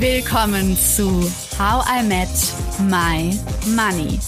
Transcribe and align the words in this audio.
Willkommen 0.00 0.78
zu 0.78 1.30
How 1.58 1.84
I 1.86 2.02
Met 2.02 2.30
My 2.88 3.38
Money, 3.76 4.18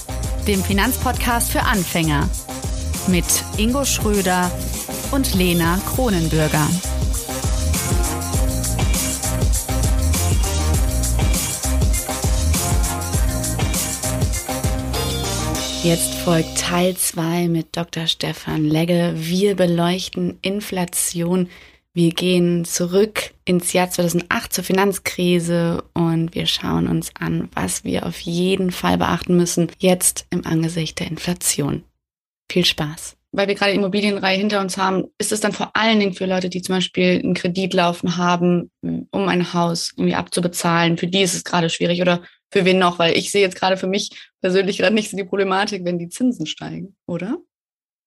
dem 0.47 0.63
Finanzpodcast 0.63 1.51
für 1.51 1.63
Anfänger 1.63 2.29
mit 3.09 3.25
Ingo 3.57 3.83
Schröder 3.87 4.51
und 5.13 5.33
Lena 5.35 5.81
Kronenbürger. 5.87 6.69
Jetzt 15.83 16.13
folgt 16.17 16.59
Teil 16.59 16.95
2 16.99 17.49
mit 17.49 17.75
Dr. 17.75 18.09
Stefan 18.09 18.65
Legge. 18.67 19.15
Wir 19.17 19.57
beleuchten 19.57 20.39
Inflation. 20.43 21.49
Wir 21.95 22.11
gehen 22.11 22.67
zurück 22.67 23.32
ins 23.45 23.73
Jahr 23.73 23.91
2008 23.91 24.53
zur 24.53 24.65
Finanzkrise 24.65 25.85
und 25.95 26.35
wir 26.35 26.47
schauen 26.47 26.89
uns 26.89 27.11
an, 27.19 27.49
was 27.55 27.85
wir 27.85 28.07
auf 28.07 28.21
jeden 28.21 28.71
Fall 28.71 28.99
beachten 28.99 29.37
müssen, 29.37 29.71
jetzt 29.79 30.27
im 30.31 30.47
Angesicht 30.47 31.01
der 31.01 31.09
Inflation. 31.09 31.85
Viel 32.51 32.65
Spaß 32.65 33.17
weil 33.33 33.49
wir 33.49 33.55
gerade 33.55 33.73
Immobilienreihe 33.73 34.39
hinter 34.39 34.61
uns 34.61 34.77
haben, 34.77 35.05
ist 35.19 35.33
es 35.33 35.41
dann 35.41 35.53
vor 35.53 35.75
allen 35.75 35.99
Dingen 35.99 36.13
für 36.13 36.27
Leute, 36.27 36.51
die 36.51 36.61
zum 36.61 36.77
Beispiel 36.77 37.21
einen 37.23 37.35
Kredit 37.35 37.73
laufen 37.73 38.19
haben, 38.19 38.71
um 38.83 39.29
ein 39.29 39.55
Haus 39.55 39.93
irgendwie 39.97 40.15
abzubezahlen. 40.15 40.99
Für 40.99 41.07
die 41.07 41.23
ist 41.23 41.35
es 41.35 41.45
gerade 41.45 41.71
schwierig 41.71 42.03
oder 42.03 42.23
für 42.51 42.67
wen 42.67 42.79
noch? 42.79 42.99
Weil 42.99 43.17
ich 43.17 43.31
sehe 43.31 43.41
jetzt 43.41 43.57
gerade 43.57 43.79
für 43.79 43.87
mich 43.87 44.11
persönlich 44.43 44.79
gerade 44.79 44.95
nicht 44.95 45.11
so 45.11 45.17
die 45.17 45.25
Problematik, 45.25 45.85
wenn 45.85 45.99
die 45.99 46.11
Zinsen 46.11 46.47
steigen, 46.47 46.95
oder? 47.07 47.39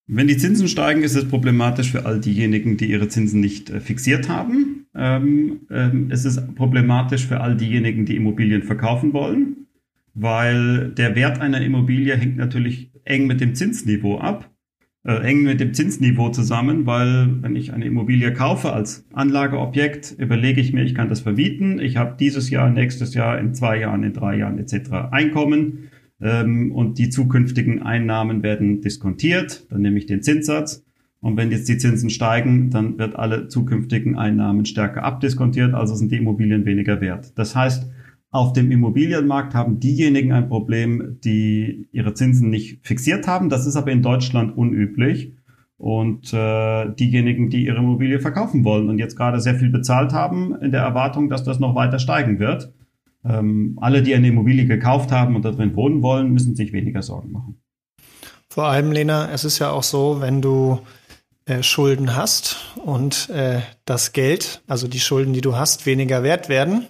Wenn 0.06 0.28
die 0.28 0.36
Zinsen 0.36 0.68
steigen, 0.68 1.02
ist 1.02 1.16
es 1.16 1.28
problematisch 1.28 1.90
für 1.90 2.06
all 2.06 2.20
diejenigen, 2.20 2.76
die 2.76 2.86
ihre 2.86 3.08
Zinsen 3.08 3.40
nicht 3.40 3.70
äh, 3.70 3.80
fixiert 3.80 4.28
haben. 4.28 4.75
Ähm, 4.96 5.60
ähm, 5.70 6.08
es 6.10 6.24
ist 6.24 6.54
problematisch 6.54 7.26
für 7.26 7.40
all 7.40 7.56
diejenigen, 7.56 8.06
die 8.06 8.16
Immobilien 8.16 8.62
verkaufen 8.62 9.12
wollen, 9.12 9.66
weil 10.14 10.90
der 10.90 11.14
Wert 11.14 11.40
einer 11.40 11.60
Immobilie 11.60 12.16
hängt 12.16 12.36
natürlich 12.36 12.90
eng 13.04 13.26
mit 13.26 13.40
dem 13.40 13.54
Zinsniveau 13.54 14.18
ab 14.18 14.50
äh, 15.06 15.22
eng 15.22 15.44
mit 15.44 15.60
dem 15.60 15.72
Zinsniveau 15.72 16.30
zusammen, 16.30 16.84
weil 16.84 17.42
wenn 17.42 17.54
ich 17.54 17.72
eine 17.72 17.84
Immobilie 17.84 18.32
kaufe 18.32 18.72
als 18.72 19.06
Anlageobjekt, 19.12 20.16
überlege 20.18 20.60
ich 20.60 20.72
mir, 20.72 20.82
ich 20.82 20.94
kann 20.94 21.08
das 21.08 21.20
vermieten. 21.20 21.78
Ich 21.78 21.96
habe 21.96 22.16
dieses 22.18 22.50
Jahr, 22.50 22.70
nächstes 22.70 23.14
Jahr, 23.14 23.38
in 23.38 23.54
zwei 23.54 23.78
Jahren, 23.78 24.02
in 24.02 24.12
drei 24.12 24.36
Jahren 24.36 24.58
etc. 24.58 24.90
Einkommen 25.12 25.90
ähm, 26.20 26.72
und 26.72 26.98
die 26.98 27.08
zukünftigen 27.08 27.82
Einnahmen 27.82 28.42
werden 28.42 28.80
diskontiert. 28.80 29.66
Dann 29.70 29.82
nehme 29.82 29.98
ich 29.98 30.06
den 30.06 30.22
Zinssatz. 30.22 30.84
Und 31.20 31.36
wenn 31.36 31.50
jetzt 31.50 31.68
die 31.68 31.78
Zinsen 31.78 32.10
steigen, 32.10 32.70
dann 32.70 32.98
wird 32.98 33.16
alle 33.16 33.48
zukünftigen 33.48 34.16
Einnahmen 34.16 34.64
stärker 34.64 35.02
abdiskontiert, 35.02 35.74
also 35.74 35.94
sind 35.94 36.12
die 36.12 36.16
Immobilien 36.16 36.64
weniger 36.66 37.00
wert. 37.00 37.36
Das 37.36 37.56
heißt, 37.56 37.90
auf 38.30 38.52
dem 38.52 38.70
Immobilienmarkt 38.70 39.54
haben 39.54 39.80
diejenigen 39.80 40.32
ein 40.32 40.48
Problem, 40.48 41.18
die 41.24 41.88
ihre 41.90 42.14
Zinsen 42.14 42.50
nicht 42.50 42.86
fixiert 42.86 43.26
haben. 43.26 43.48
Das 43.48 43.66
ist 43.66 43.76
aber 43.76 43.92
in 43.92 44.02
Deutschland 44.02 44.56
unüblich. 44.56 45.32
Und 45.78 46.32
äh, 46.32 46.94
diejenigen, 46.94 47.50
die 47.50 47.66
ihre 47.66 47.78
Immobilie 47.78 48.18
verkaufen 48.18 48.64
wollen 48.64 48.88
und 48.88 48.98
jetzt 48.98 49.16
gerade 49.16 49.40
sehr 49.40 49.54
viel 49.56 49.70
bezahlt 49.70 50.12
haben, 50.12 50.54
in 50.56 50.70
der 50.70 50.82
Erwartung, 50.82 51.28
dass 51.28 51.44
das 51.44 51.60
noch 51.60 51.74
weiter 51.74 51.98
steigen 51.98 52.38
wird. 52.38 52.72
Ähm, 53.24 53.78
alle, 53.80 54.02
die 54.02 54.14
eine 54.14 54.28
Immobilie 54.28 54.66
gekauft 54.66 55.12
haben 55.12 55.36
und 55.36 55.44
da 55.44 55.50
drin 55.50 55.76
wohnen 55.76 56.02
wollen, 56.02 56.30
müssen 56.30 56.56
sich 56.56 56.72
weniger 56.72 57.02
Sorgen 57.02 57.32
machen. 57.32 57.60
Vor 58.48 58.64
allem, 58.64 58.92
Lena, 58.92 59.30
es 59.32 59.44
ist 59.44 59.58
ja 59.58 59.70
auch 59.70 59.82
so, 59.82 60.20
wenn 60.20 60.40
du 60.40 60.80
äh, 61.46 61.62
Schulden 61.62 62.16
hast 62.16 62.56
und 62.84 63.30
äh, 63.30 63.60
das 63.84 64.12
Geld, 64.12 64.62
also 64.66 64.88
die 64.88 65.00
Schulden, 65.00 65.32
die 65.32 65.40
du 65.40 65.56
hast, 65.56 65.86
weniger 65.86 66.22
wert 66.22 66.48
werden, 66.48 66.86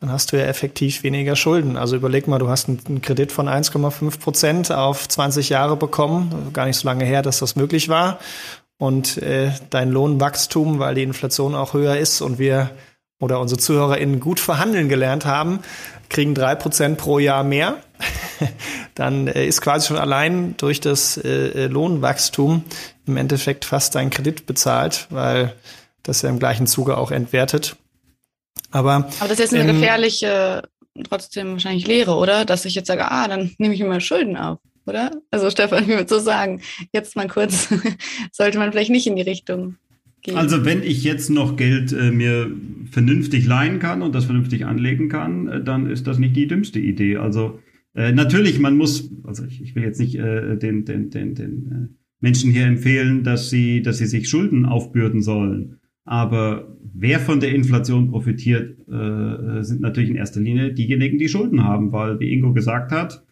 dann 0.00 0.12
hast 0.12 0.30
du 0.30 0.36
ja 0.36 0.44
effektiv 0.44 1.02
weniger 1.02 1.34
Schulden. 1.34 1.76
Also 1.76 1.96
überleg 1.96 2.28
mal, 2.28 2.38
du 2.38 2.48
hast 2.48 2.68
einen 2.68 3.02
Kredit 3.02 3.32
von 3.32 3.48
1,5 3.48 4.20
Prozent 4.20 4.70
auf 4.70 5.08
20 5.08 5.48
Jahre 5.48 5.76
bekommen, 5.76 6.52
gar 6.52 6.66
nicht 6.66 6.76
so 6.76 6.86
lange 6.86 7.04
her, 7.04 7.22
dass 7.22 7.40
das 7.40 7.56
möglich 7.56 7.88
war. 7.88 8.20
Und 8.78 9.18
äh, 9.18 9.50
dein 9.70 9.90
Lohnwachstum, 9.90 10.78
weil 10.78 10.94
die 10.94 11.02
Inflation 11.02 11.56
auch 11.56 11.74
höher 11.74 11.96
ist 11.96 12.20
und 12.20 12.38
wir 12.38 12.70
oder 13.20 13.40
unsere 13.40 13.58
ZuhörerInnen 13.58 14.20
gut 14.20 14.38
verhandeln 14.38 14.88
gelernt 14.88 15.26
haben, 15.26 15.58
kriegen 16.08 16.34
drei 16.34 16.54
Prozent 16.54 16.98
pro 16.98 17.18
Jahr 17.18 17.44
mehr. 17.44 17.78
dann 18.94 19.26
äh, 19.26 19.46
ist 19.46 19.60
quasi 19.60 19.88
schon 19.88 19.96
allein 19.96 20.56
durch 20.56 20.80
das 20.80 21.16
äh, 21.16 21.66
Lohnwachstum 21.66 22.64
im 23.06 23.16
Endeffekt 23.16 23.64
fast 23.64 23.94
dein 23.94 24.10
Kredit 24.10 24.46
bezahlt, 24.46 25.06
weil 25.10 25.54
das 26.02 26.22
ja 26.22 26.28
im 26.28 26.38
gleichen 26.38 26.66
Zuge 26.66 26.96
auch 26.96 27.10
entwertet. 27.10 27.76
Aber, 28.70 29.08
Aber 29.18 29.28
das 29.28 29.32
ist 29.32 29.38
jetzt 29.38 29.54
eine 29.54 29.70
ähm, 29.70 29.80
gefährliche, 29.80 30.62
trotzdem 31.08 31.52
wahrscheinlich 31.52 31.86
Lehre, 31.86 32.16
oder? 32.16 32.44
Dass 32.44 32.64
ich 32.64 32.74
jetzt 32.74 32.86
sage, 32.86 33.10
ah, 33.10 33.28
dann 33.28 33.54
nehme 33.58 33.74
ich 33.74 33.80
mir 33.80 33.88
mal 33.88 34.00
Schulden 34.00 34.36
auf, 34.36 34.58
oder? 34.86 35.10
Also 35.30 35.50
Stefan, 35.50 35.84
ich 35.84 35.88
würde 35.88 36.08
so 36.08 36.18
sagen, 36.18 36.62
jetzt 36.92 37.16
mal 37.16 37.28
kurz, 37.28 37.68
sollte 38.32 38.58
man 38.58 38.72
vielleicht 38.72 38.90
nicht 38.90 39.06
in 39.06 39.16
die 39.16 39.22
Richtung 39.22 39.76
gehen. 40.22 40.36
Also 40.36 40.64
wenn 40.64 40.82
ich 40.82 41.04
jetzt 41.04 41.30
noch 41.30 41.56
Geld 41.56 41.92
äh, 41.92 42.10
mir 42.10 42.50
vernünftig 42.90 43.46
leihen 43.46 43.78
kann 43.78 44.02
und 44.02 44.14
das 44.14 44.24
vernünftig 44.24 44.66
anlegen 44.66 45.08
kann, 45.08 45.48
äh, 45.48 45.64
dann 45.64 45.86
ist 45.86 46.06
das 46.06 46.18
nicht 46.18 46.36
die 46.36 46.46
dümmste 46.46 46.78
Idee. 46.78 47.16
Also 47.16 47.58
äh, 47.94 48.12
natürlich, 48.12 48.58
man 48.58 48.76
muss, 48.76 49.10
also 49.24 49.44
ich, 49.44 49.62
ich 49.62 49.74
will 49.74 49.82
jetzt 49.82 50.00
nicht 50.00 50.16
äh, 50.16 50.56
den, 50.56 50.84
den, 50.84 51.10
den, 51.10 51.34
den 51.34 51.66
äh, 51.72 51.94
Menschen 52.20 52.50
hier 52.50 52.66
empfehlen, 52.66 53.22
dass 53.22 53.50
sie, 53.50 53.82
dass 53.82 53.98
sie 53.98 54.06
sich 54.06 54.28
Schulden 54.28 54.66
aufbürden 54.66 55.22
sollen. 55.22 55.76
Aber 56.04 56.76
wer 56.94 57.20
von 57.20 57.38
der 57.38 57.54
Inflation 57.54 58.10
profitiert, 58.10 58.78
äh, 58.88 59.62
sind 59.62 59.80
natürlich 59.80 60.10
in 60.10 60.16
erster 60.16 60.40
Linie 60.40 60.72
diejenigen, 60.72 61.18
die 61.18 61.28
Schulden 61.28 61.64
haben, 61.64 61.92
weil, 61.92 62.18
wie 62.18 62.32
Ingo 62.32 62.52
gesagt 62.52 62.92
hat, 62.92 63.24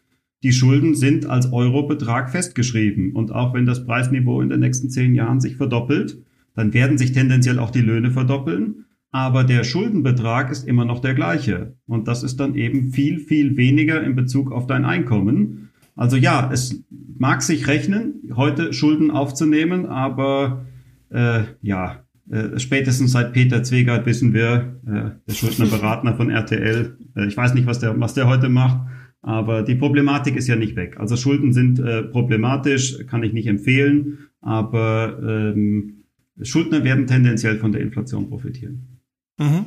die 0.42 0.52
Schulden 0.52 0.94
sind 0.94 1.26
als 1.26 1.52
Eurobetrag 1.52 2.30
festgeschrieben. 2.30 3.12
Und 3.12 3.32
auch 3.32 3.54
wenn 3.54 3.64
das 3.64 3.86
Preisniveau 3.86 4.42
in 4.42 4.50
den 4.50 4.60
nächsten 4.60 4.90
zehn 4.90 5.14
Jahren 5.14 5.40
sich 5.40 5.56
verdoppelt, 5.56 6.18
dann 6.56 6.74
werden 6.74 6.98
sich 6.98 7.12
tendenziell 7.12 7.58
auch 7.60 7.70
die 7.70 7.82
Löhne 7.82 8.10
verdoppeln. 8.10 8.86
Aber 9.12 9.44
der 9.44 9.64
Schuldenbetrag 9.64 10.50
ist 10.50 10.66
immer 10.66 10.84
noch 10.84 11.00
der 11.00 11.14
gleiche. 11.14 11.76
Und 11.86 12.08
das 12.08 12.22
ist 12.22 12.40
dann 12.40 12.54
eben 12.54 12.92
viel, 12.92 13.20
viel 13.20 13.56
weniger 13.56 14.02
in 14.02 14.16
Bezug 14.16 14.50
auf 14.50 14.66
dein 14.66 14.84
Einkommen. 14.84 15.70
Also 15.94 16.16
ja, 16.16 16.50
es 16.52 16.84
mag 17.18 17.42
sich 17.42 17.68
rechnen, 17.68 18.30
heute 18.34 18.72
Schulden 18.72 19.10
aufzunehmen, 19.10 19.86
aber 19.86 20.66
äh, 21.10 21.44
ja, 21.62 22.04
äh, 22.30 22.58
spätestens 22.58 23.12
seit 23.12 23.32
Peter 23.32 23.62
Zwegert 23.62 24.04
wissen 24.04 24.34
wir, 24.34 24.80
äh, 24.86 25.10
der 25.26 25.34
Schuldnerberater 25.34 26.14
von 26.14 26.28
RTL, 26.28 26.98
äh, 27.16 27.26
ich 27.26 27.36
weiß 27.36 27.54
nicht, 27.54 27.66
was 27.66 27.78
der, 27.78 27.98
was 27.98 28.12
der 28.12 28.28
heute 28.28 28.50
macht, 28.50 28.86
aber 29.22 29.62
die 29.62 29.76
Problematik 29.76 30.36
ist 30.36 30.48
ja 30.48 30.56
nicht 30.56 30.76
weg. 30.76 30.96
Also 30.98 31.16
Schulden 31.16 31.52
sind 31.52 31.78
äh, 31.78 32.02
problematisch, 32.02 32.98
kann 33.06 33.22
ich 33.22 33.32
nicht 33.32 33.46
empfehlen, 33.46 34.18
aber 34.42 35.18
ähm, 35.22 35.95
Schuldner 36.42 36.84
werden 36.84 37.06
tendenziell 37.06 37.58
von 37.58 37.72
der 37.72 37.80
Inflation 37.80 38.28
profitieren. 38.28 39.00
Mhm. 39.38 39.66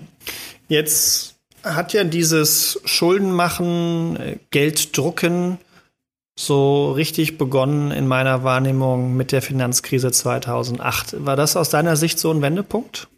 Jetzt 0.68 1.40
hat 1.63 1.94
ja 1.94 2.03
dieses 2.03 2.81
Schuldenmachen, 2.85 4.16
äh, 4.18 4.38
Gelddrucken 4.52 5.58
so 6.38 6.91
richtig 6.94 7.38
begonnen 7.38 7.91
in 7.91 8.08
meiner 8.08 8.44
Wahrnehmung 8.44 9.18
mit 9.18 9.34
der 9.34 9.41
Finanzkrise 9.41 10.12
2008. 10.12 11.25
War 11.25 11.35
das 11.35 11.58
aus 11.58 11.69
deiner 11.69 11.97
Sicht 11.97 12.18
so 12.18 12.31
ein 12.31 12.41
Wendepunkt? 12.41 13.09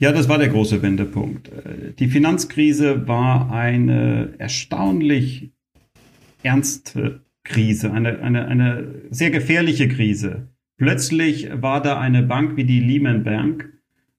Ja, 0.00 0.12
das 0.12 0.28
war 0.28 0.38
der 0.38 0.48
große 0.48 0.82
Wendepunkt. 0.82 1.50
Die 1.98 2.08
Finanzkrise 2.08 3.06
war 3.06 3.50
eine 3.52 4.34
erstaunlich 4.38 5.50
ernste 6.42 7.20
Krise, 7.44 7.92
eine, 7.92 8.20
eine, 8.20 8.46
eine 8.46 9.02
sehr 9.10 9.30
gefährliche 9.30 9.88
Krise. 9.88 10.48
Plötzlich 10.78 11.50
war 11.60 11.82
da 11.82 12.00
eine 12.00 12.22
Bank 12.22 12.56
wie 12.56 12.64
die 12.64 12.80
Lehman 12.80 13.24
Bank 13.24 13.72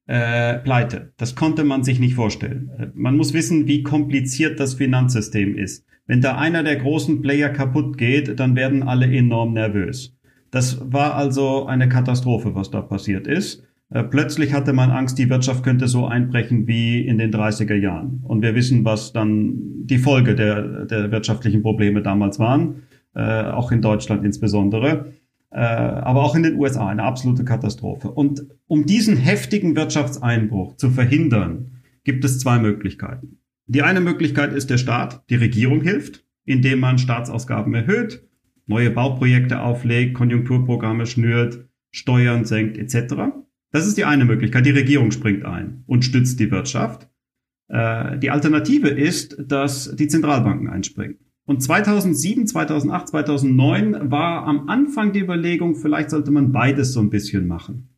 äh, 0.07 0.55
pleite. 0.59 1.13
Das 1.17 1.35
konnte 1.35 1.63
man 1.63 1.83
sich 1.83 1.99
nicht 1.99 2.15
vorstellen. 2.15 2.91
Man 2.93 3.15
muss 3.15 3.33
wissen, 3.33 3.67
wie 3.67 3.81
kompliziert 3.81 4.59
das 4.59 4.73
Finanzsystem 4.73 5.57
ist. 5.57 5.85
Wenn 6.05 6.21
da 6.21 6.37
einer 6.37 6.63
der 6.63 6.75
großen 6.75 7.21
Player 7.21 7.49
kaputt 7.49 7.97
geht, 7.97 8.39
dann 8.39 8.55
werden 8.55 8.83
alle 8.83 9.05
enorm 9.05 9.53
nervös. 9.53 10.17
Das 10.51 10.81
war 10.91 11.15
also 11.15 11.65
eine 11.65 11.87
Katastrophe, 11.87 12.55
was 12.55 12.71
da 12.71 12.81
passiert 12.81 13.27
ist. 13.27 13.63
Äh, 13.91 14.03
plötzlich 14.03 14.53
hatte 14.53 14.73
man 14.73 14.91
Angst, 14.91 15.17
die 15.17 15.29
Wirtschaft 15.29 15.63
könnte 15.63 15.87
so 15.87 16.07
einbrechen 16.07 16.67
wie 16.67 16.99
in 17.05 17.19
den 17.19 17.31
30er 17.31 17.75
Jahren. 17.75 18.21
Und 18.23 18.41
wir 18.41 18.55
wissen, 18.55 18.83
was 18.83 19.13
dann 19.13 19.53
die 19.85 19.97
Folge 19.97 20.35
der, 20.35 20.85
der 20.85 21.11
wirtschaftlichen 21.11 21.61
Probleme 21.61 22.01
damals 22.01 22.39
waren, 22.39 22.83
äh, 23.15 23.43
auch 23.43 23.71
in 23.71 23.81
Deutschland 23.81 24.25
insbesondere, 24.25 24.89
äh, 24.89 25.18
aber 25.57 26.23
auch 26.23 26.35
in 26.35 26.43
den 26.43 26.55
USA, 26.57 26.87
eine 26.87 27.03
absolute 27.03 27.43
Katastrophe. 27.43 28.11
Und 28.11 28.45
um 28.67 28.85
diesen 28.85 29.17
heftigen 29.17 29.75
Wirtschaftseinbruch 29.75 30.75
zu 30.77 30.91
verhindern, 30.91 31.81
gibt 32.03 32.23
es 32.23 32.39
zwei 32.39 32.59
Möglichkeiten. 32.59 33.39
Die 33.65 33.83
eine 33.83 34.01
Möglichkeit 34.01 34.53
ist 34.53 34.69
der 34.69 34.77
Staat, 34.77 35.23
die 35.29 35.35
Regierung 35.35 35.81
hilft, 35.81 36.25
indem 36.45 36.79
man 36.79 36.97
Staatsausgaben 36.97 37.73
erhöht, 37.73 38.27
neue 38.65 38.89
Bauprojekte 38.89 39.61
auflegt, 39.61 40.15
Konjunkturprogramme 40.15 41.05
schnürt, 41.05 41.67
Steuern 41.91 42.45
senkt 42.45 42.77
etc. 42.77 43.15
Das 43.71 43.87
ist 43.87 43.97
die 43.97 44.05
eine 44.05 44.25
Möglichkeit. 44.25 44.65
Die 44.65 44.71
Regierung 44.71 45.11
springt 45.11 45.45
ein 45.45 45.83
und 45.85 46.05
stützt 46.05 46.39
die 46.39 46.51
Wirtschaft. 46.51 47.09
Äh, 47.67 48.17
die 48.19 48.31
Alternative 48.31 48.89
ist, 48.89 49.37
dass 49.39 49.95
die 49.95 50.07
Zentralbanken 50.07 50.67
einspringen. 50.67 51.17
Und 51.49 51.63
2007, 51.63 52.45
2008, 52.45 53.07
2009 53.07 54.11
war 54.11 54.45
am 54.45 54.69
Anfang 54.69 55.13
die 55.13 55.21
Überlegung, 55.21 55.73
vielleicht 55.73 56.11
sollte 56.11 56.29
man 56.29 56.51
beides 56.51 56.93
so 56.93 56.99
ein 56.99 57.09
bisschen 57.09 57.47
machen. 57.47 57.89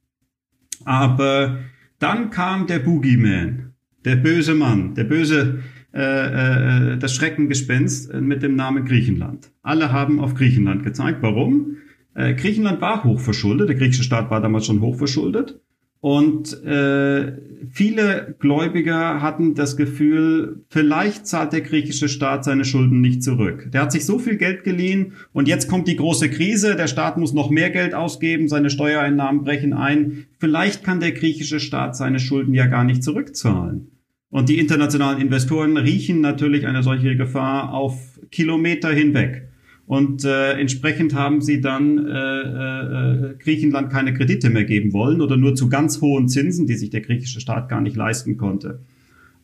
Aber 0.86 1.58
dann 2.00 2.30
kam 2.30 2.66
der 2.66 2.80
Boogeyman, 2.80 3.74
der 4.06 4.16
böse 4.16 4.56
Mann, 4.56 4.96
der 4.96 5.04
böse, 5.04 5.64
äh, 5.94 6.94
äh, 6.94 6.98
das 6.98 7.14
Schreckengespenst 7.14 8.14
mit 8.14 8.42
dem 8.42 8.56
Namen 8.56 8.86
Griechenland. 8.86 9.52
Alle 9.64 9.92
haben 9.92 10.22
auf 10.22 10.34
Griechenland 10.34 10.84
gezeigt. 10.84 11.18
Warum? 11.22 11.76
Äh, 12.14 12.36
Griechenland 12.36 12.80
war 12.80 13.04
hochverschuldet, 13.04 13.68
der 13.68 13.76
griechische 13.76 14.04
Staat 14.04 14.32
war 14.32 14.40
damals 14.40 14.66
schon 14.66 14.80
hochverschuldet. 14.80 15.60
Und 16.02 16.64
äh, 16.64 17.34
viele 17.70 18.36
Gläubiger 18.40 19.22
hatten 19.22 19.54
das 19.54 19.78
Gefühl, 19.78 20.64
vielleicht 20.68 21.28
zahlt 21.28 21.54
der 21.54 21.62
griechische 21.62 22.10
Staat 22.10 22.44
seine 22.44 22.66
Schulden 22.66 23.02
nicht 23.02 23.22
zurück. 23.22 23.70
Der 23.72 23.84
hat 23.84 23.92
sich 23.92 24.08
so 24.08 24.18
viel 24.18 24.38
Geld 24.38 24.64
geliehen 24.64 25.14
und 25.32 25.48
jetzt 25.48 25.70
kommt 25.70 25.88
die 25.88 25.96
große 25.96 26.32
Krise, 26.32 26.76
der 26.76 26.88
Staat 26.88 27.18
muss 27.18 27.34
noch 27.34 27.52
mehr 27.52 27.70
Geld 27.70 27.94
ausgeben, 27.94 28.48
seine 28.48 28.72
Steuereinnahmen 28.72 29.44
brechen 29.44 29.74
ein. 29.74 30.26
Vielleicht 30.40 30.84
kann 30.84 31.00
der 31.00 31.12
griechische 31.12 31.60
Staat 31.60 31.96
seine 31.96 32.20
Schulden 32.20 32.56
ja 32.56 32.66
gar 32.66 32.84
nicht 32.84 33.04
zurückzahlen. 33.04 33.92
Und 34.32 34.50
die 34.50 34.58
internationalen 34.58 35.22
Investoren 35.22 35.78
riechen 35.78 36.20
natürlich 36.20 36.66
eine 36.66 36.82
solche 36.82 37.16
Gefahr 37.16 37.74
auf 37.76 38.20
Kilometer 38.32 38.90
hinweg. 38.90 39.51
Und 39.86 40.24
äh, 40.24 40.54
entsprechend 40.54 41.14
haben 41.14 41.42
sie 41.42 41.60
dann 41.60 41.98
äh, 41.98 43.32
äh, 43.32 43.36
Griechenland 43.38 43.92
keine 43.92 44.14
Kredite 44.14 44.50
mehr 44.50 44.64
geben 44.64 44.94
wollen 44.94 45.22
oder 45.22 45.38
nur 45.38 45.56
zu 45.56 45.70
ganz 45.70 46.00
hohen 46.02 46.30
Zinsen, 46.30 46.68
die 46.68 46.76
sich 46.76 46.92
der 46.92 47.02
griechische 47.02 47.42
Staat 47.42 47.68
gar 47.68 47.82
nicht 47.82 47.96
leisten 47.96 48.38
konnte. 48.38 48.82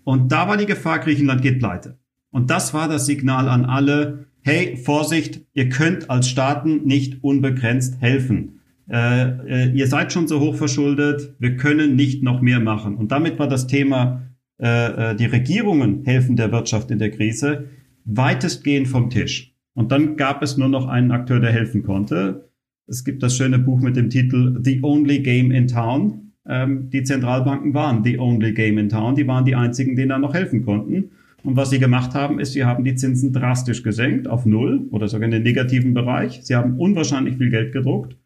Und 0.04 0.32
da 0.32 0.48
war 0.48 0.56
die 0.56 0.66
Gefahr, 0.66 1.00
Griechenland 1.00 1.42
geht 1.42 1.60
pleite. 1.60 1.98
Und 2.32 2.50
das 2.50 2.74
war 2.74 2.88
das 2.88 3.06
Signal 3.06 3.50
an 3.50 3.66
alle, 3.66 4.28
hey, 4.42 4.78
Vorsicht, 4.78 5.42
ihr 5.54 5.68
könnt 5.68 6.10
als 6.10 6.30
Staaten 6.30 6.86
nicht 6.86 7.24
unbegrenzt 7.24 8.00
helfen. 8.00 8.62
Äh, 8.90 9.66
äh, 9.66 9.72
ihr 9.74 9.88
seid 9.88 10.14
schon 10.14 10.28
so 10.28 10.40
hoch 10.40 10.56
verschuldet, 10.56 11.36
wir 11.40 11.58
können 11.58 11.96
nicht 11.96 12.24
noch 12.24 12.42
mehr 12.42 12.62
machen. 12.62 12.96
Und 12.96 13.12
damit 13.12 13.38
war 13.38 13.50
das 13.50 13.68
Thema, 13.68 14.24
äh, 14.60 15.12
äh 15.12 15.16
die 15.16 15.26
Regierungen 15.26 16.06
helfen 16.06 16.38
der 16.38 16.52
Wirtschaft 16.54 16.90
in 16.90 17.00
der 17.00 17.12
Krise, 17.12 17.66
weitestgehend 18.06 18.88
vom 18.88 19.10
Tisch. 19.10 19.57
Und 19.78 19.92
dann 19.92 20.18
gab 20.18 20.42
es 20.42 20.58
nur 20.58 20.70
noch 20.70 20.88
einen 20.88 21.12
Akteur, 21.12 21.40
der 21.40 21.52
helfen 21.52 21.84
konnte. 21.84 22.50
Es 22.88 23.04
gibt 23.04 23.22
das 23.22 23.38
schöne 23.38 23.60
Buch 23.60 23.80
mit 23.80 23.96
dem 23.96 24.10
Titel 24.10 24.60
The 24.64 24.80
Only 24.82 25.20
Game 25.20 25.52
in 25.52 25.68
Town. 25.68 26.32
Ähm, 26.48 26.90
die 26.90 27.04
Zentralbanken 27.04 27.76
waren 27.76 28.04
the 28.04 28.18
only 28.18 28.54
game 28.54 28.80
in 28.80 28.90
town. 28.90 29.14
Die 29.14 29.28
waren 29.28 29.46
die 29.46 29.54
einzigen, 29.54 29.96
denen 29.96 30.10
da 30.10 30.18
noch 30.18 30.34
helfen 30.34 30.66
konnten. 30.66 31.12
Und 31.44 31.58
was 31.58 31.70
sie 31.70 31.78
gemacht 31.78 32.16
haben, 32.16 32.40
ist, 32.40 32.54
sie 32.54 32.66
haben 32.66 32.84
die 32.86 32.96
Zinsen 32.96 33.34
drastisch 33.34 33.84
gesenkt 33.84 34.28
auf 34.28 34.48
Null 34.48 34.88
oder 34.90 35.08
sogar 35.08 35.26
in 35.26 35.32
den 35.32 35.44
negativen 35.44 35.94
Bereich. 35.94 36.40
Sie 36.42 36.56
haben 36.56 36.80
unwahrscheinlich 36.80 37.38
viel 37.38 37.52
Geld 37.52 37.72
gedruckt. 37.72 38.18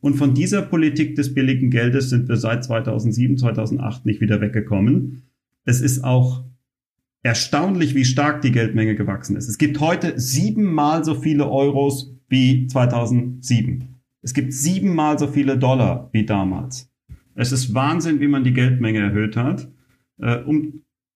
Und 0.00 0.16
von 0.16 0.34
dieser 0.34 0.60
Politik 0.60 1.16
des 1.16 1.32
billigen 1.32 1.70
Geldes 1.70 2.10
sind 2.10 2.28
wir 2.28 2.36
seit 2.36 2.64
2007, 2.64 3.38
2008 3.38 4.04
nicht 4.04 4.20
wieder 4.20 4.42
weggekommen. 4.42 5.22
Es 5.64 5.80
ist 5.80 6.04
auch 6.04 6.44
erstaunlich, 7.22 7.94
wie 7.94 8.04
stark 8.04 8.42
die 8.42 8.52
Geldmenge 8.52 8.94
gewachsen 8.94 9.36
ist. 9.36 9.48
Es 9.48 9.58
gibt 9.58 9.80
heute 9.80 10.18
siebenmal 10.18 11.04
so 11.04 11.14
viele 11.14 11.48
Euros 11.50 12.14
wie 12.28 12.66
2007. 12.66 14.00
Es 14.22 14.34
gibt 14.34 14.52
siebenmal 14.52 15.18
so 15.18 15.26
viele 15.26 15.58
Dollar 15.58 16.10
wie 16.12 16.24
damals. 16.24 16.90
Es 17.34 17.52
ist 17.52 17.74
Wahnsinn, 17.74 18.20
wie 18.20 18.28
man 18.28 18.44
die 18.44 18.52
Geldmenge 18.52 19.00
erhöht 19.00 19.36
hat. 19.36 19.68
Äh, 20.20 20.42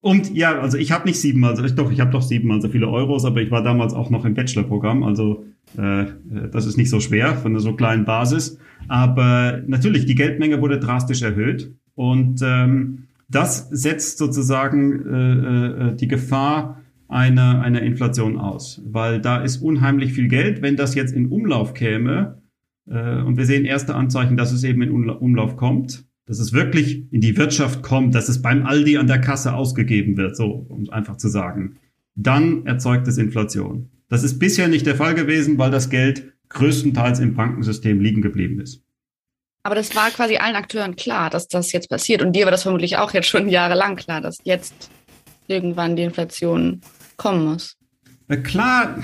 und 0.03 0.35
ja, 0.35 0.59
also 0.59 0.79
ich 0.79 0.91
habe 0.91 1.07
nicht 1.07 1.21
siebenmal, 1.21 1.51
also 1.51 1.75
doch, 1.75 1.93
ich 1.93 2.01
habe 2.01 2.11
doch 2.11 2.23
siebenmal 2.23 2.61
so 2.61 2.69
viele 2.69 2.89
Euros, 2.89 3.25
aber 3.25 3.41
ich 3.41 3.53
war 3.53 3.63
damals 3.63 3.95
auch 3.95 4.11
noch 4.11 4.25
im 4.25 4.35
Bachelorprogramm, 4.35 5.05
also 5.05 5.45
äh, 5.77 6.07
das 6.51 6.67
ist 6.67 6.77
nicht 6.77 6.91
so 6.91 6.99
schwer 6.99 7.35
von 7.37 7.53
einer 7.53 7.61
so 7.61 7.75
kleinen 7.75 8.05
Basis. 8.05 8.59
Aber 8.89 9.63
natürlich, 9.67 10.07
die 10.07 10.17
Geldmenge 10.17 10.61
wurde 10.61 10.81
drastisch 10.81 11.23
erhöht 11.23 11.73
und 11.95 12.41
ähm, 12.43 13.05
das 13.35 13.69
setzt 13.71 14.19
sozusagen 14.19 15.07
äh, 15.07 15.67
äh, 15.67 15.97
die 15.97 16.09
Gefahr 16.09 16.83
einer, 17.09 17.61
einer 17.61 17.83
Inflation 17.83 18.39
aus, 18.39 18.81
weil 18.85 19.21
da 19.21 19.43
ist 19.43 19.59
unheimlich 19.59 20.13
viel 20.13 20.29
Geld. 20.29 20.63
Wenn 20.63 20.77
das 20.77 20.95
jetzt 20.95 21.15
in 21.15 21.27
Umlauf 21.27 21.75
käme, 21.75 22.43
äh, 22.87 23.21
und 23.23 23.37
wir 23.37 23.47
sehen 23.47 23.65
erste 23.65 23.95
Anzeichen, 23.95 24.37
dass 24.37 24.53
es 24.53 24.65
eben 24.65 24.83
in 24.83 24.91
Umlauf 25.11 25.57
kommt, 25.57 26.05
dass 26.27 26.39
es 26.39 26.53
wirklich 26.53 27.13
in 27.13 27.21
die 27.21 27.37
Wirtschaft 27.37 27.83
kommt, 27.83 28.15
dass 28.15 28.29
es 28.29 28.43
beim 28.43 28.65
Aldi 28.67 28.97
an 28.97 29.07
der 29.07 29.21
Kasse 29.21 29.55
ausgegeben 29.55 30.17
wird, 30.17 30.37
so 30.37 30.47
um 30.47 30.83
es 30.83 30.91
einfach 30.91 31.17
zu 31.17 31.29
sagen, 31.29 31.77
dann 32.15 32.67
erzeugt 32.67 33.09
es 33.09 33.19
Inflation. 33.19 33.91
Das 34.09 34.23
ist 34.23 34.39
bisher 34.39 34.69
nicht 34.69 34.87
der 34.87 34.97
Fall 34.97 35.15
gewesen, 35.15 35.59
weil 35.59 35.71
das 35.71 35.91
Geld 35.91 36.33
größtenteils 36.51 37.19
im 37.21 37.35
Bankensystem 37.35 38.01
liegen 38.01 38.23
geblieben 38.23 38.61
ist. 38.61 38.85
Aber 39.63 39.75
das 39.75 39.95
war 39.95 40.11
quasi 40.11 40.37
allen 40.37 40.57
Akteuren 40.57 40.97
klar, 40.97 41.31
dass 41.31 41.49
das 41.49 41.73
jetzt 41.73 41.89
passiert. 41.89 42.23
Und 42.23 42.35
dir 42.35 42.45
war 42.45 42.51
das 42.51 42.63
vermutlich 42.63 42.97
auch 42.97 43.13
jetzt 43.13 43.29
schon 43.29 43.49
jahrelang 43.51 43.97
klar, 43.97 44.21
dass 44.21 44.39
jetzt 44.45 44.91
irgendwann 45.47 45.97
die 45.97 46.03
Inflation 46.03 46.81
kommen 47.17 47.45
muss. 47.45 47.77
Klar, 48.43 48.99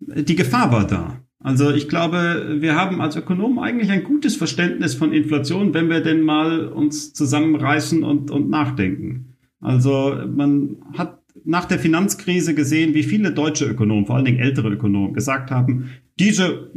die 0.00 0.36
Gefahr 0.36 0.72
war 0.72 0.86
da. 0.86 1.20
Also 1.40 1.70
ich 1.70 1.90
glaube, 1.90 2.56
wir 2.60 2.74
haben 2.74 3.02
als 3.02 3.16
Ökonomen 3.16 3.58
eigentlich 3.58 3.90
ein 3.90 4.02
gutes 4.02 4.34
Verständnis 4.34 4.94
von 4.94 5.12
Inflation, 5.12 5.74
wenn 5.74 5.90
wir 5.90 6.00
denn 6.00 6.22
mal 6.22 6.68
uns 6.68 7.12
zusammenreißen 7.12 8.02
und, 8.02 8.30
und 8.30 8.48
nachdenken. 8.48 9.36
Also 9.60 10.16
man 10.26 10.78
hat 10.96 11.18
nach 11.44 11.66
der 11.66 11.78
Finanzkrise 11.78 12.54
gesehen, 12.54 12.94
wie 12.94 13.02
viele 13.02 13.32
deutsche 13.32 13.66
Ökonomen, 13.66 14.06
vor 14.06 14.16
allen 14.16 14.24
Dingen 14.24 14.38
ältere 14.38 14.70
Ökonomen, 14.70 15.12
gesagt 15.12 15.50
haben, 15.50 15.90
diese, 16.18 16.70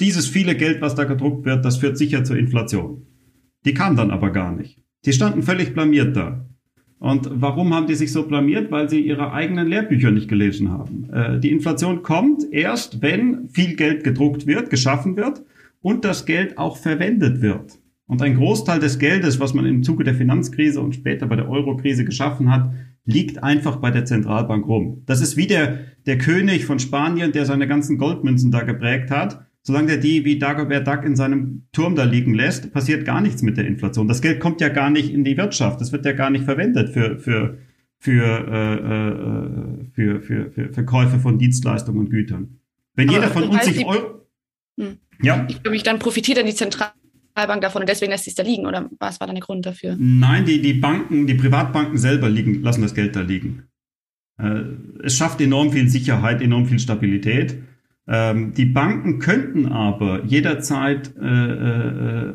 dieses 0.00 0.26
viele 0.26 0.54
Geld, 0.54 0.80
was 0.80 0.94
da 0.94 1.04
gedruckt 1.04 1.44
wird, 1.44 1.64
das 1.64 1.78
führt 1.78 1.96
sicher 1.96 2.24
zur 2.24 2.36
Inflation. 2.36 3.06
Die 3.64 3.74
kam 3.74 3.96
dann 3.96 4.10
aber 4.10 4.30
gar 4.30 4.54
nicht. 4.54 4.80
Die 5.04 5.12
standen 5.12 5.42
völlig 5.42 5.74
blamiert 5.74 6.16
da. 6.16 6.46
Und 6.98 7.28
warum 7.30 7.74
haben 7.74 7.86
die 7.86 7.94
sich 7.94 8.12
so 8.12 8.26
blamiert? 8.26 8.70
Weil 8.70 8.88
sie 8.88 9.00
ihre 9.00 9.32
eigenen 9.32 9.68
Lehrbücher 9.68 10.10
nicht 10.10 10.28
gelesen 10.28 10.70
haben. 10.70 11.10
Äh, 11.12 11.40
die 11.40 11.50
Inflation 11.50 12.02
kommt 12.02 12.42
erst, 12.52 13.02
wenn 13.02 13.48
viel 13.48 13.76
Geld 13.76 14.02
gedruckt 14.02 14.46
wird, 14.46 14.70
geschaffen 14.70 15.16
wird 15.16 15.42
und 15.82 16.04
das 16.04 16.24
Geld 16.24 16.56
auch 16.58 16.76
verwendet 16.76 17.42
wird. 17.42 17.78
Und 18.06 18.22
ein 18.22 18.36
Großteil 18.36 18.78
des 18.78 18.98
Geldes, 18.98 19.40
was 19.40 19.52
man 19.52 19.66
im 19.66 19.82
Zuge 19.82 20.04
der 20.04 20.14
Finanzkrise 20.14 20.80
und 20.80 20.94
später 20.94 21.26
bei 21.26 21.36
der 21.36 21.48
Eurokrise 21.48 22.04
geschaffen 22.04 22.50
hat, 22.50 22.72
liegt 23.06 23.42
einfach 23.42 23.76
bei 23.76 23.90
der 23.90 24.04
Zentralbank 24.04 24.66
rum. 24.66 25.02
Das 25.06 25.20
ist 25.20 25.36
wie 25.36 25.46
der, 25.46 25.78
der 26.06 26.18
König 26.18 26.66
von 26.66 26.78
Spanien, 26.78 27.32
der 27.32 27.46
seine 27.46 27.66
ganzen 27.66 27.98
Goldmünzen 27.98 28.50
da 28.50 28.62
geprägt 28.62 29.10
hat. 29.10 29.46
Solange 29.62 29.86
der 29.88 29.96
die 29.96 30.24
wie 30.24 30.38
Dagobert 30.38 30.86
Duck 30.86 31.04
in 31.04 31.16
seinem 31.16 31.66
Turm 31.72 31.96
da 31.96 32.04
liegen 32.04 32.34
lässt, 32.34 32.72
passiert 32.72 33.04
gar 33.04 33.20
nichts 33.20 33.42
mit 33.42 33.56
der 33.56 33.66
Inflation. 33.66 34.06
Das 34.06 34.22
Geld 34.22 34.40
kommt 34.40 34.60
ja 34.60 34.68
gar 34.68 34.90
nicht 34.90 35.12
in 35.12 35.24
die 35.24 35.36
Wirtschaft. 35.36 35.80
Das 35.80 35.92
wird 35.92 36.04
ja 36.04 36.12
gar 36.12 36.30
nicht 36.30 36.44
verwendet 36.44 36.90
für, 36.90 37.18
für, 37.18 37.58
für, 37.98 38.24
äh, 38.24 38.74
äh 38.74 39.86
für, 39.92 40.20
für, 40.20 40.50
für, 40.50 40.72
für 40.72 40.84
Käufe 40.84 41.18
von 41.18 41.38
Dienstleistungen 41.38 42.00
und 42.00 42.10
Gütern. 42.10 42.60
Wenn 42.94 43.08
Aber 43.08 43.18
jeder 43.18 43.30
von 43.30 43.44
uns 43.44 43.64
sich 43.64 43.84
Euro... 43.84 44.26
Hm. 44.78 44.98
Ja. 45.22 45.46
Ich 45.48 45.62
glaube, 45.62 45.78
dann 45.78 45.98
profitiert 45.98 46.38
dann 46.38 46.46
die 46.46 46.54
Zentralbank 46.54 46.95
Zentralbank 47.36 47.60
davon 47.60 47.82
und 47.82 47.88
deswegen 47.88 48.10
lässt 48.10 48.24
sie 48.24 48.30
es 48.30 48.34
da 48.34 48.42
liegen? 48.42 48.66
Oder 48.66 48.88
was 48.98 49.20
war 49.20 49.26
dann 49.26 49.36
der 49.36 49.44
Grund 49.44 49.66
dafür? 49.66 49.96
Nein, 49.98 50.46
die, 50.46 50.62
die 50.62 50.72
Banken, 50.72 51.26
die 51.26 51.34
Privatbanken 51.34 51.98
selber 51.98 52.30
liegen, 52.30 52.62
lassen 52.62 52.80
das 52.80 52.94
Geld 52.94 53.14
da 53.14 53.20
liegen. 53.20 53.64
Äh, 54.38 54.62
es 55.02 55.16
schafft 55.16 55.40
enorm 55.40 55.70
viel 55.70 55.88
Sicherheit, 55.88 56.40
enorm 56.40 56.66
viel 56.66 56.78
Stabilität. 56.78 57.62
Ähm, 58.08 58.54
die 58.54 58.64
Banken 58.64 59.18
könnten 59.18 59.66
aber 59.66 60.24
jederzeit 60.24 61.14
äh, 61.20 62.30
äh, 62.30 62.34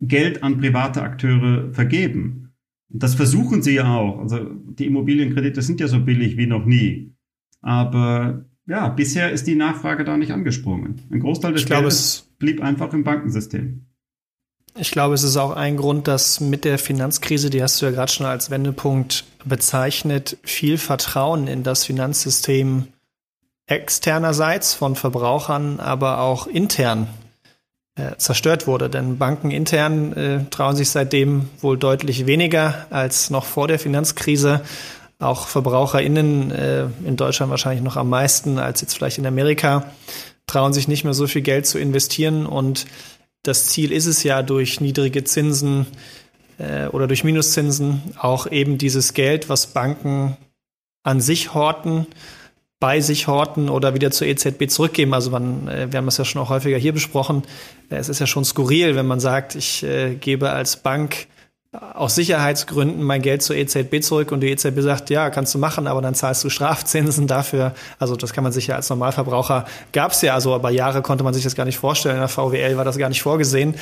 Geld 0.00 0.42
an 0.44 0.58
private 0.58 1.02
Akteure 1.02 1.72
vergeben. 1.72 2.52
Das 2.88 3.14
versuchen 3.14 3.62
sie 3.62 3.74
ja 3.74 3.92
auch. 3.92 4.20
Also 4.20 4.38
die 4.44 4.86
Immobilienkredite 4.86 5.62
sind 5.62 5.80
ja 5.80 5.88
so 5.88 5.98
billig 5.98 6.36
wie 6.36 6.46
noch 6.46 6.64
nie. 6.64 7.12
Aber 7.60 8.44
ja, 8.66 8.88
bisher 8.88 9.32
ist 9.32 9.48
die 9.48 9.54
Nachfrage 9.56 10.04
da 10.04 10.16
nicht 10.16 10.32
angesprungen. 10.32 11.00
Ein 11.10 11.20
Großteil 11.20 11.54
des 11.54 11.66
Geldes 11.66 12.32
blieb 12.38 12.62
einfach 12.62 12.92
im 12.92 13.02
Bankensystem. 13.02 13.86
Ich 14.74 14.90
glaube, 14.90 15.14
es 15.14 15.22
ist 15.22 15.36
auch 15.36 15.50
ein 15.50 15.76
Grund, 15.76 16.08
dass 16.08 16.40
mit 16.40 16.64
der 16.64 16.78
Finanzkrise, 16.78 17.50
die 17.50 17.62
hast 17.62 17.80
du 17.80 17.86
ja 17.86 17.92
gerade 17.92 18.10
schon 18.10 18.24
als 18.24 18.50
Wendepunkt 18.50 19.24
bezeichnet, 19.44 20.38
viel 20.44 20.78
Vertrauen 20.78 21.46
in 21.46 21.62
das 21.62 21.84
Finanzsystem 21.84 22.88
externerseits 23.66 24.72
von 24.72 24.96
Verbrauchern, 24.96 25.78
aber 25.78 26.20
auch 26.20 26.46
intern 26.46 27.06
äh, 27.96 28.16
zerstört 28.16 28.66
wurde. 28.66 28.88
Denn 28.88 29.18
Banken 29.18 29.50
intern 29.50 30.12
äh, 30.14 30.44
trauen 30.50 30.74
sich 30.74 30.88
seitdem 30.88 31.50
wohl 31.60 31.76
deutlich 31.76 32.26
weniger 32.26 32.86
als 32.88 33.28
noch 33.28 33.44
vor 33.44 33.68
der 33.68 33.78
Finanzkrise. 33.78 34.62
Auch 35.18 35.48
VerbraucherInnen 35.48 36.50
äh, 36.50 36.86
in 37.04 37.16
Deutschland 37.16 37.50
wahrscheinlich 37.50 37.84
noch 37.84 37.96
am 37.96 38.08
meisten 38.08 38.58
als 38.58 38.80
jetzt 38.80 38.94
vielleicht 38.94 39.18
in 39.18 39.26
Amerika 39.26 39.84
trauen 40.46 40.72
sich 40.72 40.88
nicht 40.88 41.04
mehr 41.04 41.14
so 41.14 41.26
viel 41.26 41.42
Geld 41.42 41.66
zu 41.66 41.78
investieren 41.78 42.46
und 42.46 42.86
das 43.42 43.66
Ziel 43.68 43.92
ist 43.92 44.06
es 44.06 44.22
ja, 44.22 44.42
durch 44.42 44.80
niedrige 44.80 45.24
Zinsen 45.24 45.86
äh, 46.58 46.86
oder 46.86 47.06
durch 47.06 47.24
Minuszinsen 47.24 48.02
auch 48.18 48.46
eben 48.46 48.78
dieses 48.78 49.14
Geld, 49.14 49.48
was 49.48 49.68
Banken 49.68 50.36
an 51.02 51.20
sich 51.20 51.54
horten, 51.54 52.06
bei 52.78 53.00
sich 53.00 53.26
horten 53.26 53.68
oder 53.68 53.94
wieder 53.94 54.10
zur 54.10 54.26
EZB 54.26 54.68
zurückgeben. 54.68 55.14
Also 55.14 55.30
man, 55.30 55.68
äh, 55.68 55.90
wir 55.90 55.98
haben 55.98 56.08
es 56.08 56.18
ja 56.18 56.24
schon 56.24 56.42
auch 56.42 56.50
häufiger 56.50 56.78
hier 56.78 56.92
besprochen. 56.92 57.42
Äh, 57.90 57.96
es 57.96 58.08
ist 58.08 58.20
ja 58.20 58.26
schon 58.26 58.44
skurril, 58.44 58.94
wenn 58.94 59.06
man 59.06 59.20
sagt, 59.20 59.54
ich 59.54 59.82
äh, 59.82 60.14
gebe 60.14 60.50
als 60.50 60.76
Bank 60.76 61.26
aus 61.72 62.14
Sicherheitsgründen 62.14 63.02
mein 63.02 63.22
Geld 63.22 63.42
zur 63.42 63.56
EZB 63.56 64.02
zurück 64.02 64.30
und 64.30 64.40
die 64.40 64.50
EZB 64.50 64.80
sagt, 64.80 65.08
ja, 65.08 65.30
kannst 65.30 65.54
du 65.54 65.58
machen, 65.58 65.86
aber 65.86 66.02
dann 66.02 66.14
zahlst 66.14 66.44
du 66.44 66.50
Strafzinsen 66.50 67.26
dafür. 67.26 67.74
Also 67.98 68.14
das 68.14 68.34
kann 68.34 68.44
man 68.44 68.52
sich 68.52 68.66
ja 68.66 68.76
als 68.76 68.90
Normalverbraucher, 68.90 69.64
gab 69.92 70.12
es 70.12 70.20
ja, 70.20 70.34
also 70.34 70.54
über 70.54 70.68
Jahre 70.68 71.00
konnte 71.00 71.24
man 71.24 71.32
sich 71.32 71.44
das 71.44 71.54
gar 71.54 71.64
nicht 71.64 71.78
vorstellen. 71.78 72.16
In 72.16 72.20
der 72.20 72.28
VWL 72.28 72.76
war 72.76 72.84
das 72.84 72.98
gar 72.98 73.08
nicht 73.08 73.22
vorgesehen, 73.22 73.74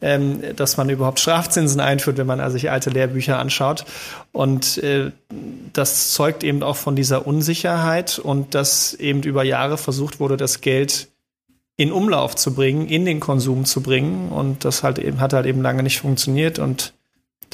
ähm, 0.00 0.40
dass 0.56 0.78
man 0.78 0.88
überhaupt 0.88 1.20
Strafzinsen 1.20 1.80
einführt, 1.80 2.16
wenn 2.16 2.26
man 2.26 2.40
also 2.40 2.54
sich 2.54 2.70
alte 2.70 2.88
Lehrbücher 2.88 3.38
anschaut. 3.38 3.84
Und 4.32 4.78
äh, 4.78 5.10
das 5.74 6.12
zeugt 6.12 6.44
eben 6.44 6.62
auch 6.62 6.76
von 6.76 6.96
dieser 6.96 7.26
Unsicherheit 7.26 8.18
und 8.18 8.54
dass 8.54 8.94
eben 8.94 9.22
über 9.22 9.44
Jahre 9.44 9.76
versucht 9.76 10.18
wurde, 10.18 10.38
das 10.38 10.62
Geld 10.62 11.08
in 11.76 11.92
Umlauf 11.92 12.36
zu 12.36 12.54
bringen, 12.54 12.86
in 12.86 13.04
den 13.04 13.20
Konsum 13.20 13.66
zu 13.66 13.82
bringen. 13.82 14.30
Und 14.30 14.64
das 14.64 14.82
halt 14.82 14.98
eben, 14.98 15.20
hat 15.20 15.34
halt 15.34 15.44
eben 15.44 15.60
lange 15.60 15.82
nicht 15.82 16.00
funktioniert 16.00 16.58
und 16.58 16.94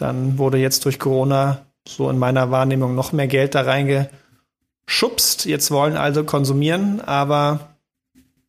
dann 0.01 0.39
wurde 0.39 0.59
jetzt 0.59 0.85
durch 0.85 0.99
Corona 0.99 1.67
so 1.87 2.09
in 2.11 2.19
meiner 2.19 2.51
Wahrnehmung 2.51 2.95
noch 2.95 3.13
mehr 3.13 3.27
Geld 3.27 3.55
da 3.55 3.63
reingeschubst. 3.63 5.47
Jetzt 5.47 5.71
wollen 5.71 5.97
also 5.97 6.25
konsumieren, 6.25 7.01
aber 7.01 7.77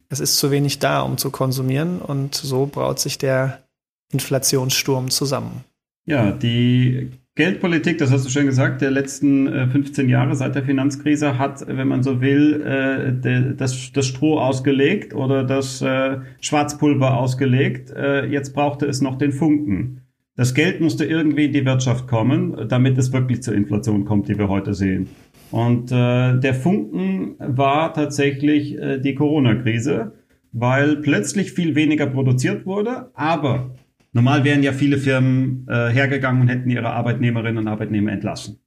es 0.10 0.20
ist 0.20 0.38
zu 0.38 0.51
wenig 0.51 0.79
da, 0.79 1.01
um 1.01 1.17
zu 1.17 1.31
konsumieren. 1.31 2.00
Und 2.00 2.36
so 2.36 2.65
braut 2.65 3.00
sich 3.00 3.17
der 3.17 3.63
Inflationssturm 4.12 5.10
zusammen. 5.10 5.63
Ja, 6.05 6.31
die 6.31 7.12
Geldpolitik, 7.36 7.98
das 7.98 8.12
hast 8.12 8.25
du 8.25 8.29
schon 8.29 8.46
gesagt, 8.46 8.81
der 8.81 8.91
letzten 8.91 9.48
15 9.72 10.08
äh, 10.08 10.12
Jahre 10.12 10.36
seit 10.36 10.53
der 10.53 10.63
Finanzkrise 10.63 11.38
hat, 11.38 11.65
wenn 11.65 11.88
man 11.88 12.03
so 12.03 12.20
will, 12.20 12.62
äh, 12.62 13.55
das, 13.55 14.05
Stroh 14.05 14.38
ausgelegt 14.39 15.13
oder 15.13 15.46
das 15.46 15.81
äh, 15.81 16.17
Schwarzpulver 16.41 17.17
ausgelegt. 17.17 17.93
Jetzt 18.29 18.53
brauchte 18.53 18.86
es 18.86 19.01
noch 19.01 19.17
den 19.17 19.31
Funken. 19.31 20.00
Das 20.35 20.53
Geld 20.53 20.79
musste 20.79 21.05
irgendwie 21.05 21.45
in 21.45 21.51
die 21.51 21.65
Wirtschaft 21.65 22.07
kommen, 22.07 22.67
damit 22.69 22.97
es 22.97 23.11
wirklich 23.11 23.43
zur 23.43 23.53
Inflation 23.53 24.05
kommt, 24.05 24.29
die 24.29 24.38
wir 24.38 24.47
heute 24.47 24.73
sehen. 24.73 25.09
Und 25.51 25.91
äh, 25.91 26.39
der 26.39 26.53
Funken 26.53 27.35
war 27.39 27.93
tatsächlich 27.93 28.77
äh, 28.77 29.00
die 29.00 29.13
Corona-Krise, 29.13 30.13
weil 30.53 30.97
plötzlich 30.97 31.51
viel 31.51 31.75
weniger 31.75 32.07
produziert 32.07 32.65
wurde, 32.65 33.11
aber 33.13 33.75
normal 34.13 34.45
wären 34.45 34.63
ja 34.63 34.71
viele 34.71 34.97
Firmen 34.97 35.65
äh, 35.67 35.89
hergegangen 35.89 36.41
und 36.41 36.47
hätten 36.47 36.69
ihre 36.69 36.91
Arbeitnehmerinnen 36.91 37.57
und 37.57 37.67
Arbeitnehmer 37.67 38.13
entlassen. 38.13 38.59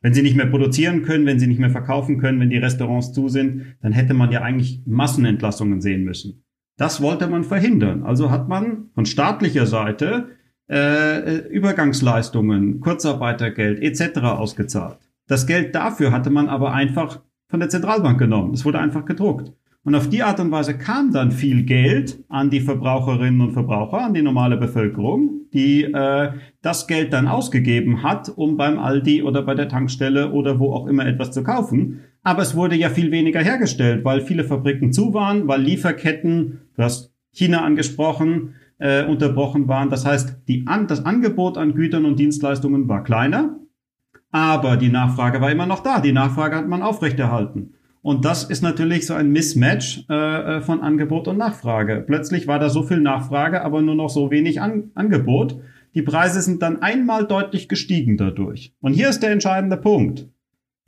Wenn 0.00 0.14
sie 0.14 0.22
nicht 0.22 0.36
mehr 0.36 0.46
produzieren 0.46 1.02
können, 1.02 1.26
wenn 1.26 1.38
sie 1.38 1.46
nicht 1.46 1.60
mehr 1.60 1.68
verkaufen 1.68 2.18
können, 2.18 2.40
wenn 2.40 2.48
die 2.48 2.56
Restaurants 2.56 3.12
zu 3.12 3.28
sind, 3.28 3.76
dann 3.82 3.92
hätte 3.92 4.14
man 4.14 4.32
ja 4.32 4.40
eigentlich 4.40 4.82
Massenentlassungen 4.86 5.82
sehen 5.82 6.04
müssen. 6.04 6.42
Das 6.78 7.02
wollte 7.02 7.26
man 7.26 7.44
verhindern. 7.44 8.04
Also 8.04 8.30
hat 8.30 8.48
man 8.48 8.88
von 8.94 9.04
staatlicher 9.04 9.66
Seite 9.66 10.28
äh, 10.70 11.38
Übergangsleistungen, 11.48 12.80
Kurzarbeitergeld 12.80 13.80
etc. 13.82 14.20
ausgezahlt. 14.20 14.98
Das 15.26 15.46
Geld 15.46 15.74
dafür 15.74 16.12
hatte 16.12 16.30
man 16.30 16.48
aber 16.48 16.72
einfach 16.72 17.20
von 17.48 17.60
der 17.60 17.68
Zentralbank 17.68 18.18
genommen. 18.18 18.54
Es 18.54 18.64
wurde 18.64 18.78
einfach 18.78 19.04
gedruckt. 19.04 19.52
Und 19.82 19.94
auf 19.94 20.08
die 20.08 20.22
Art 20.22 20.38
und 20.40 20.50
Weise 20.50 20.76
kam 20.76 21.10
dann 21.10 21.32
viel 21.32 21.62
Geld 21.62 22.22
an 22.28 22.50
die 22.50 22.60
Verbraucherinnen 22.60 23.40
und 23.40 23.52
Verbraucher, 23.52 24.04
an 24.04 24.12
die 24.12 24.22
normale 24.22 24.58
Bevölkerung, 24.58 25.46
die 25.54 25.84
äh, 25.84 26.32
das 26.60 26.86
Geld 26.86 27.12
dann 27.14 27.28
ausgegeben 27.28 28.02
hat, 28.02 28.28
um 28.28 28.56
beim 28.58 28.78
Aldi 28.78 29.22
oder 29.22 29.42
bei 29.42 29.54
der 29.54 29.68
Tankstelle 29.68 30.32
oder 30.32 30.60
wo 30.60 30.74
auch 30.74 30.86
immer 30.86 31.06
etwas 31.06 31.32
zu 31.32 31.42
kaufen. 31.42 32.00
Aber 32.22 32.42
es 32.42 32.54
wurde 32.54 32.76
ja 32.76 32.90
viel 32.90 33.10
weniger 33.10 33.40
hergestellt, 33.40 34.04
weil 34.04 34.20
viele 34.20 34.44
Fabriken 34.44 34.92
zu 34.92 35.14
waren, 35.14 35.48
weil 35.48 35.62
Lieferketten, 35.62 36.60
du 36.76 36.82
hast 36.82 37.14
China 37.32 37.64
angesprochen, 37.64 38.54
äh, 38.80 39.04
unterbrochen 39.04 39.68
waren. 39.68 39.90
Das 39.90 40.04
heißt, 40.04 40.38
die 40.48 40.66
an, 40.66 40.86
das 40.88 41.04
Angebot 41.04 41.56
an 41.56 41.74
Gütern 41.74 42.04
und 42.04 42.18
Dienstleistungen 42.18 42.88
war 42.88 43.04
kleiner, 43.04 43.58
aber 44.32 44.76
die 44.76 44.88
Nachfrage 44.88 45.40
war 45.40 45.50
immer 45.50 45.66
noch 45.66 45.80
da. 45.80 46.00
Die 46.00 46.12
Nachfrage 46.12 46.56
hat 46.56 46.68
man 46.68 46.82
aufrechterhalten. 46.82 47.74
Und 48.02 48.24
das 48.24 48.44
ist 48.44 48.62
natürlich 48.62 49.06
so 49.06 49.14
ein 49.14 49.30
Mismatch 49.30 50.06
äh, 50.08 50.14
äh, 50.14 50.60
von 50.62 50.80
Angebot 50.80 51.28
und 51.28 51.36
Nachfrage. 51.36 52.02
Plötzlich 52.06 52.46
war 52.46 52.58
da 52.58 52.70
so 52.70 52.82
viel 52.82 53.00
Nachfrage, 53.00 53.62
aber 53.62 53.82
nur 53.82 53.94
noch 53.94 54.08
so 54.08 54.30
wenig 54.30 54.60
an 54.60 54.90
Angebot. 54.94 55.60
Die 55.94 56.02
Preise 56.02 56.40
sind 56.40 56.62
dann 56.62 56.80
einmal 56.80 57.26
deutlich 57.26 57.68
gestiegen 57.68 58.16
dadurch. 58.16 58.72
Und 58.80 58.94
hier 58.94 59.10
ist 59.10 59.22
der 59.22 59.32
entscheidende 59.32 59.76
Punkt, 59.76 60.28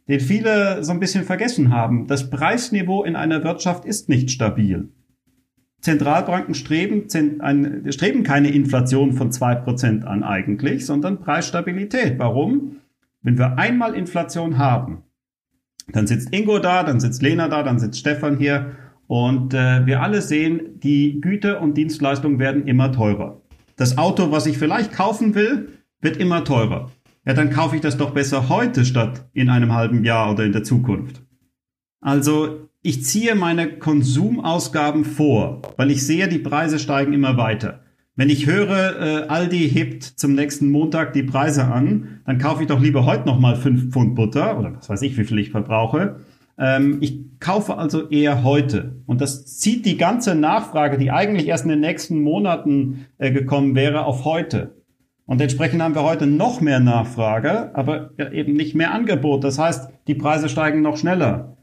den 0.09 0.21
viele 0.21 0.83
so 0.85 0.93
ein 0.93 1.01
bisschen 1.01 1.25
vergessen 1.25 1.71
haben. 1.71 2.07
Das 2.07 2.31
Preisniveau 2.31 3.05
in 3.05 3.17
einer 3.17 3.45
Wirtschaft 3.45 3.85
ist 3.85 4.09
nicht 4.09 4.31
stabil. 4.31 4.89
Zentralbanken 5.83 6.55
streben, 6.55 7.09
streben 7.91 8.23
keine 8.23 8.51
Inflation 8.51 9.12
von 9.12 9.33
zwei 9.33 9.57
Prozent 9.57 10.05
an 10.05 10.23
eigentlich, 10.23 10.87
sondern 10.87 11.21
Preisstabilität. 11.21 12.19
Warum? 12.19 12.77
Wenn 13.21 13.37
wir 13.37 13.59
einmal 13.59 13.95
Inflation 13.95 14.59
haben, 14.59 15.03
dann 15.89 16.07
sitzt 16.07 16.33
Ingo 16.33 16.61
da, 16.61 16.85
dann 16.85 17.01
sitzt 17.01 17.23
Lena 17.23 17.49
da, 17.49 17.65
dann 17.65 17.81
sitzt 17.81 17.99
Stefan 17.99 18.39
hier 18.39 18.77
und 19.09 19.55
äh, 19.55 19.85
wir 19.85 20.01
alle 20.01 20.23
sehen, 20.23 20.81
die 20.81 21.21
Güter 21.21 21.61
und 21.61 21.77
Dienstleistungen 21.77 22.39
werden 22.39 22.67
immer 22.69 22.93
teurer. 22.93 23.43
Das 23.77 23.99
Auto, 23.99 24.31
was 24.31 24.47
ich 24.47 24.59
vielleicht 24.59 24.93
kaufen 24.93 25.35
will, 25.35 25.69
wird 26.01 26.17
immer 26.17 26.45
teurer. 26.45 26.93
Ja, 27.27 27.35
dann 27.35 27.51
kaufe 27.51 27.75
ich 27.75 27.83
das 27.83 27.97
doch 27.97 28.11
besser 28.11 28.49
heute 28.49 28.85
statt 28.85 29.29
in 29.33 29.49
einem 29.49 29.73
halben 29.73 30.05
Jahr 30.05 30.33
oder 30.33 30.45
in 30.45 30.53
der 30.53 30.65
Zukunft. 30.65 31.23
Also 32.01 32.69
ich 32.83 33.05
ziehe 33.05 33.35
meine 33.37 33.79
Konsumausgaben 33.79 35.05
vor, 35.05 35.62
weil 35.77 35.91
ich 35.91 36.05
sehe, 36.05 36.29
die 36.29 36.41
Preise 36.41 36.81
steigen 36.81 37.12
immer 37.12 37.37
weiter. 37.37 37.81
Wenn 38.17 38.29
ich 38.29 38.47
höre, 38.47 39.01
äh, 39.01 39.29
Aldi 39.29 39.71
hebt 39.71 40.03
zum 40.03 40.35
nächsten 40.35 40.71
Montag 40.71 41.12
die 41.12 41.23
Preise 41.23 41.65
an, 41.65 42.21
dann 42.27 42.39
kaufe 42.39 42.62
ich 42.62 42.69
doch 42.69 42.81
lieber 42.81 43.07
heute 43.07 43.27
nochmal 43.27 43.57
fünf 43.57 43.91
Pfund 43.91 44.15
Butter 44.15 44.59
oder 44.59 44.75
was 44.75 44.89
weiß 44.89 45.03
ich, 45.03 45.17
wie 45.17 45.25
viel 45.25 45.39
ich 45.39 45.51
verbrauche. 45.51 46.17
Ähm, 46.59 46.99
ich 47.01 47.39
kaufe 47.41 47.79
also 47.79 48.09
eher 48.09 48.43
heute. 48.43 49.03
Und 49.07 49.21
das 49.21 49.47
zieht 49.47 49.87
die 49.87 49.97
ganze 49.97 50.35
Nachfrage, 50.35 50.99
die 50.99 51.11
eigentlich 51.11 51.47
erst 51.47 51.65
in 51.65 51.71
den 51.71 51.81
nächsten 51.81 52.21
Monaten 52.21 53.07
äh, 53.17 53.31
gekommen 53.31 53.75
wäre, 53.75 54.05
auf 54.05 54.25
heute. 54.25 54.83
Und 55.25 55.41
entsprechend 55.41 55.81
haben 55.81 55.95
wir 55.95 56.03
heute 56.03 56.27
noch 56.27 56.61
mehr 56.61 56.81
Nachfrage, 56.81 57.75
aber 57.75 58.11
eben 58.33 58.53
nicht 58.55 58.75
mehr 58.75 58.93
Angebot. 58.93 59.45
Das 59.45 59.59
heißt, 59.59 59.89
die 60.09 60.15
Preise 60.15 60.49
steigen 60.49 60.83
noch 60.83 60.99
schneller. 60.99 61.57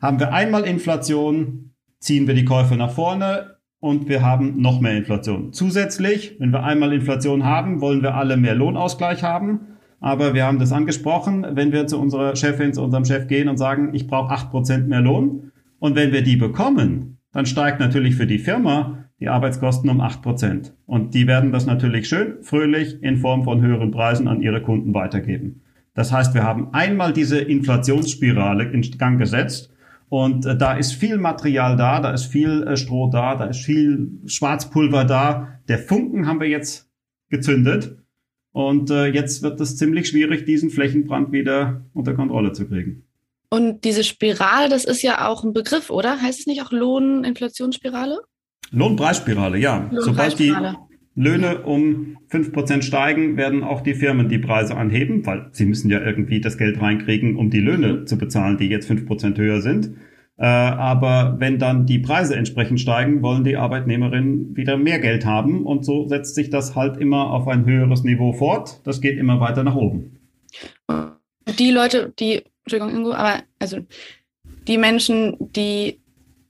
Haben 0.00 0.20
wir 0.20 0.32
einmal 0.32 0.64
Inflation, 0.64 1.70
ziehen 2.00 2.26
wir 2.26 2.34
die 2.34 2.44
Käufe 2.44 2.76
nach 2.76 2.90
vorne 2.90 3.56
und 3.80 4.08
wir 4.08 4.22
haben 4.22 4.60
noch 4.60 4.80
mehr 4.80 4.96
Inflation. 4.96 5.52
Zusätzlich, 5.52 6.36
wenn 6.38 6.50
wir 6.50 6.64
einmal 6.64 6.92
Inflation 6.92 7.44
haben, 7.44 7.80
wollen 7.80 8.02
wir 8.02 8.14
alle 8.14 8.36
mehr 8.36 8.54
Lohnausgleich 8.54 9.22
haben. 9.22 9.60
Aber 10.00 10.34
wir 10.34 10.44
haben 10.44 10.58
das 10.58 10.72
angesprochen, 10.72 11.46
wenn 11.52 11.72
wir 11.72 11.86
zu 11.86 11.98
unserer 11.98 12.36
Chefin, 12.36 12.74
zu 12.74 12.82
unserem 12.82 13.06
Chef 13.06 13.26
gehen 13.26 13.48
und 13.48 13.56
sagen, 13.56 13.94
ich 13.94 14.06
brauche 14.06 14.32
acht 14.32 14.50
Prozent 14.50 14.88
mehr 14.88 15.00
Lohn. 15.00 15.50
Und 15.78 15.96
wenn 15.96 16.12
wir 16.12 16.22
die 16.22 16.36
bekommen, 16.36 17.18
dann 17.32 17.46
steigt 17.46 17.80
natürlich 17.80 18.16
für 18.16 18.26
die 18.26 18.38
Firma 18.38 19.04
die 19.18 19.28
Arbeitskosten 19.28 19.88
um 19.88 20.02
acht 20.02 20.20
Prozent. 20.20 20.74
Und 20.84 21.14
die 21.14 21.26
werden 21.26 21.52
das 21.52 21.64
natürlich 21.64 22.06
schön 22.06 22.42
fröhlich 22.42 23.02
in 23.02 23.16
Form 23.16 23.44
von 23.44 23.62
höheren 23.62 23.90
Preisen 23.90 24.28
an 24.28 24.42
ihre 24.42 24.60
Kunden 24.60 24.92
weitergeben. 24.92 25.62
Das 25.94 26.12
heißt, 26.12 26.34
wir 26.34 26.42
haben 26.42 26.74
einmal 26.74 27.14
diese 27.14 27.38
Inflationsspirale 27.38 28.64
in 28.64 28.82
Gang 28.98 29.18
gesetzt 29.18 29.72
und 30.08 30.46
äh, 30.46 30.56
da 30.56 30.76
ist 30.76 30.92
viel 30.92 31.18
Material 31.18 31.76
da, 31.76 32.00
da 32.00 32.12
ist 32.12 32.26
viel 32.26 32.62
äh, 32.62 32.76
Stroh 32.76 33.10
da, 33.10 33.34
da 33.34 33.46
ist 33.46 33.64
viel 33.64 34.20
Schwarzpulver 34.26 35.04
da. 35.04 35.58
Der 35.68 35.78
Funken 35.78 36.26
haben 36.26 36.40
wir 36.40 36.48
jetzt 36.48 36.88
gezündet. 37.28 37.96
Und 38.52 38.90
äh, 38.90 39.06
jetzt 39.06 39.42
wird 39.42 39.60
es 39.60 39.76
ziemlich 39.76 40.08
schwierig, 40.08 40.46
diesen 40.46 40.70
Flächenbrand 40.70 41.32
wieder 41.32 41.84
unter 41.92 42.14
Kontrolle 42.14 42.52
zu 42.52 42.66
kriegen. 42.66 43.04
Und 43.50 43.84
diese 43.84 44.02
Spirale, 44.02 44.68
das 44.68 44.84
ist 44.84 45.02
ja 45.02 45.28
auch 45.28 45.44
ein 45.44 45.52
Begriff, 45.52 45.90
oder? 45.90 46.20
Heißt 46.22 46.40
es 46.40 46.46
nicht 46.46 46.62
auch 46.62 46.72
Lohninflationsspirale? 46.72 48.20
Lohnpreisspirale, 48.70 49.58
ja. 49.58 49.90
Sobald 49.92 50.38
die 50.38 50.54
Löhne 51.16 51.62
um 51.62 52.18
fünf 52.28 52.52
Prozent 52.52 52.84
steigen, 52.84 53.38
werden 53.38 53.64
auch 53.64 53.80
die 53.80 53.94
Firmen 53.94 54.28
die 54.28 54.38
Preise 54.38 54.76
anheben, 54.76 55.24
weil 55.24 55.48
sie 55.52 55.64
müssen 55.64 55.90
ja 55.90 56.00
irgendwie 56.00 56.40
das 56.42 56.58
Geld 56.58 56.80
reinkriegen, 56.80 57.36
um 57.36 57.48
die 57.48 57.60
Löhne 57.60 58.04
zu 58.04 58.18
bezahlen, 58.18 58.58
die 58.58 58.68
jetzt 58.68 58.86
fünf 58.86 59.06
Prozent 59.06 59.38
höher 59.38 59.62
sind. 59.62 59.96
Äh, 60.36 60.44
aber 60.44 61.36
wenn 61.38 61.58
dann 61.58 61.86
die 61.86 61.98
Preise 61.98 62.36
entsprechend 62.36 62.80
steigen, 62.80 63.22
wollen 63.22 63.44
die 63.44 63.56
Arbeitnehmerinnen 63.56 64.54
wieder 64.54 64.76
mehr 64.76 64.98
Geld 64.98 65.24
haben 65.24 65.64
und 65.64 65.86
so 65.86 66.06
setzt 66.06 66.34
sich 66.34 66.50
das 66.50 66.76
halt 66.76 66.98
immer 66.98 67.30
auf 67.30 67.48
ein 67.48 67.64
höheres 67.64 68.04
Niveau 68.04 68.34
fort. 68.34 68.82
Das 68.84 69.00
geht 69.00 69.18
immer 69.18 69.40
weiter 69.40 69.64
nach 69.64 69.74
oben. 69.74 70.20
Die 71.58 71.70
Leute, 71.70 72.12
die, 72.18 72.42
Entschuldigung, 72.64 72.94
Ingo, 72.94 73.12
aber 73.12 73.42
also 73.58 73.78
die 74.68 74.76
Menschen, 74.76 75.36
die 75.38 76.00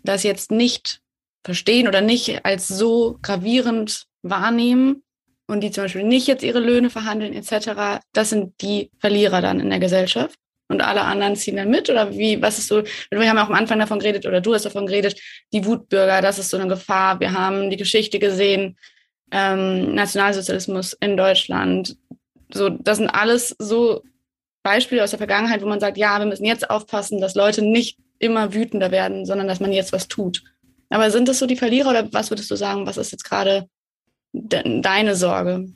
das 0.03 0.25
jetzt 0.25 0.51
nicht 0.51 1.03
verstehen 1.45 1.87
oder 1.87 2.01
nicht 2.01 2.45
als 2.45 2.67
so 2.67 3.19
gravierend 3.23 4.09
wahrnehmen, 4.31 5.03
und 5.47 5.61
die 5.61 5.71
zum 5.71 5.85
Beispiel 5.85 6.03
nicht 6.03 6.27
jetzt 6.27 6.43
ihre 6.43 6.59
Löhne 6.59 6.91
verhandeln 6.91 7.33
etc., 7.33 8.03
das 8.13 8.31
sind 8.31 8.61
die 8.61 8.91
Verlierer 8.99 9.41
dann 9.41 9.61
in 9.61 9.71
der 9.71 9.79
Gesellschaft 9.79 10.39
und 10.69 10.83
alle 10.83 11.03
anderen 11.03 11.37
ziehen 11.37 11.57
dann 11.57 11.71
mit? 11.71 11.89
Oder 11.89 12.11
wie, 12.13 12.43
was 12.43 12.59
ist 12.59 12.69
so, 12.69 12.83
wir 13.11 13.29
haben 13.29 13.39
auch 13.39 13.49
am 13.49 13.55
Anfang 13.55 13.79
davon 13.79 13.99
geredet, 13.99 14.27
oder 14.27 14.41
du 14.41 14.55
hast 14.55 14.65
davon 14.65 14.87
geredet, 14.87 15.21
die 15.53 15.65
Wutbürger, 15.65 16.21
das 16.21 16.39
ist 16.39 16.51
so 16.51 16.57
eine 16.57 16.69
Gefahr. 16.69 17.21
Wir 17.21 17.33
haben 17.33 17.71
die 17.71 17.77
Geschichte 17.77 18.19
gesehen, 18.19 18.77
ähm, 19.31 19.95
Nationalsozialismus 19.95 20.95
in 20.95 21.17
Deutschland. 21.17 21.97
So, 22.53 22.69
das 22.69 22.99
sind 22.99 23.09
alles 23.09 23.55
so 23.59 24.03
Beispiele 24.63 25.05
aus 25.05 25.11
der 25.11 25.19
Vergangenheit, 25.19 25.63
wo 25.63 25.67
man 25.67 25.81
sagt, 25.81 25.97
ja, 25.97 26.19
wir 26.19 26.27
müssen 26.27 26.45
jetzt 26.45 26.69
aufpassen, 26.69 27.21
dass 27.21 27.35
Leute 27.35 27.63
nicht 27.63 27.99
immer 28.19 28.55
wütender 28.55 28.91
werden, 28.91 29.27
sondern 29.27 29.47
dass 29.47 29.61
man 29.61 29.73
jetzt 29.73 29.93
was 29.93 30.09
tut. 30.09 30.43
Aber 30.89 31.11
sind 31.11 31.29
das 31.29 31.39
so 31.39 31.47
die 31.47 31.57
Verlierer 31.57 31.91
oder 31.91 32.13
was 32.13 32.31
würdest 32.31 32.51
du 32.51 32.57
sagen, 32.57 32.87
was 32.87 32.97
ist 32.97 33.13
jetzt 33.13 33.25
gerade 33.25 33.69
de 34.43 34.81
deine 34.81 35.15
Sorge? 35.15 35.69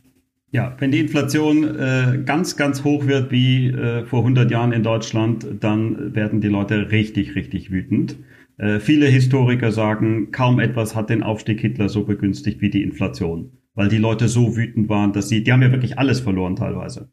Ja, 0.52 0.75
wenn 0.79 0.90
die 0.90 0.99
Inflation 0.99 1.64
äh, 1.64 2.23
ganz, 2.25 2.57
ganz 2.57 2.83
hoch 2.83 3.07
wird 3.07 3.31
wie 3.31 3.69
äh, 3.69 4.05
vor 4.05 4.21
100 4.21 4.50
Jahren 4.50 4.73
in 4.73 4.83
Deutschland, 4.83 5.47
dann 5.61 6.14
werden 6.14 6.40
die 6.40 6.49
Leute 6.49 6.90
richtig, 6.90 7.37
richtig 7.37 7.71
wütend. 7.71 8.17
Äh, 8.59 8.81
viele 8.81 9.07
Historiker 9.07 9.71
sagen, 9.71 10.33
kaum 10.33 10.59
etwas 10.59 10.97
hat 10.97 11.09
den 11.09 11.23
Aufstieg 11.23 11.61
Hitler 11.61 11.88
so 11.88 12.05
begünstigt 12.05 12.61
wie 12.61 12.71
die 12.71 12.83
Inflation, 12.83 13.52
weil 13.75 13.88
die 13.88 13.99
Leute 13.99 14.26
so 14.26 14.57
wütend 14.57 14.88
waren, 14.88 15.12
dass 15.12 15.29
sie, 15.29 15.45
die 15.45 15.52
haben 15.52 15.62
ja 15.62 15.71
wirklich 15.71 15.99
alles 15.99 16.19
verloren 16.19 16.57
teilweise. 16.57 17.11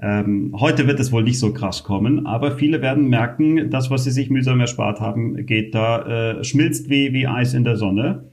Ähm, 0.00 0.54
heute 0.58 0.86
wird 0.86 0.98
es 0.98 1.12
wohl 1.12 1.22
nicht 1.22 1.38
so 1.38 1.52
krass 1.52 1.84
kommen, 1.84 2.26
aber 2.26 2.52
viele 2.52 2.80
werden 2.80 3.08
merken, 3.08 3.68
das, 3.68 3.90
was 3.90 4.04
sie 4.04 4.10
sich 4.10 4.30
mühsam 4.30 4.58
erspart 4.58 5.00
haben, 5.00 5.44
geht 5.44 5.74
da, 5.74 6.38
äh, 6.38 6.44
schmilzt 6.44 6.88
wie, 6.88 7.12
wie 7.12 7.26
Eis 7.26 7.52
in 7.52 7.64
der 7.64 7.76
Sonne. 7.76 8.30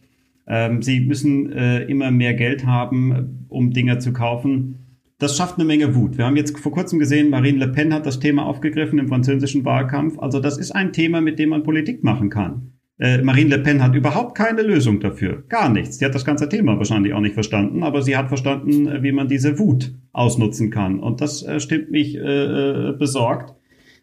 Ähm, 0.47 0.81
sie 0.81 1.01
müssen 1.01 1.51
äh, 1.51 1.83
immer 1.83 2.11
mehr 2.11 2.33
Geld 2.33 2.65
haben, 2.65 3.45
um 3.49 3.71
Dinge 3.71 3.99
zu 3.99 4.13
kaufen. 4.13 4.87
Das 5.19 5.35
schafft 5.35 5.55
eine 5.55 5.65
Menge 5.65 5.95
Wut. 5.95 6.17
Wir 6.17 6.25
haben 6.25 6.35
jetzt 6.35 6.57
vor 6.59 6.71
kurzem 6.71 6.99
gesehen, 6.99 7.29
Marine 7.29 7.57
Le 7.57 7.67
Pen 7.69 7.93
hat 7.93 8.05
das 8.05 8.19
Thema 8.19 8.45
aufgegriffen 8.45 8.99
im 8.99 9.07
französischen 9.07 9.65
Wahlkampf. 9.65 10.19
Also 10.19 10.39
das 10.39 10.57
ist 10.57 10.71
ein 10.71 10.93
Thema, 10.93 11.21
mit 11.21 11.39
dem 11.39 11.49
man 11.49 11.63
Politik 11.63 12.03
machen 12.03 12.29
kann. 12.29 12.73
Äh, 12.99 13.21
Marine 13.21 13.57
Le 13.57 13.59
Pen 13.59 13.83
hat 13.83 13.95
überhaupt 13.95 14.35
keine 14.35 14.61
Lösung 14.61 14.99
dafür. 14.99 15.43
Gar 15.49 15.69
nichts. 15.69 15.97
Sie 15.97 16.05
hat 16.05 16.15
das 16.15 16.25
ganze 16.25 16.49
Thema 16.49 16.77
wahrscheinlich 16.77 17.13
auch 17.13 17.19
nicht 17.19 17.33
verstanden, 17.33 17.83
aber 17.83 18.01
sie 18.01 18.15
hat 18.15 18.27
verstanden, 18.27 19.03
wie 19.03 19.11
man 19.11 19.27
diese 19.27 19.59
Wut 19.59 19.93
ausnutzen 20.13 20.69
kann. 20.69 20.99
Und 20.99 21.21
das 21.21 21.43
äh, 21.43 21.59
stimmt 21.59 21.91
mich 21.91 22.15
äh, 22.15 22.19
äh 22.19 22.93
besorgt. 22.97 23.56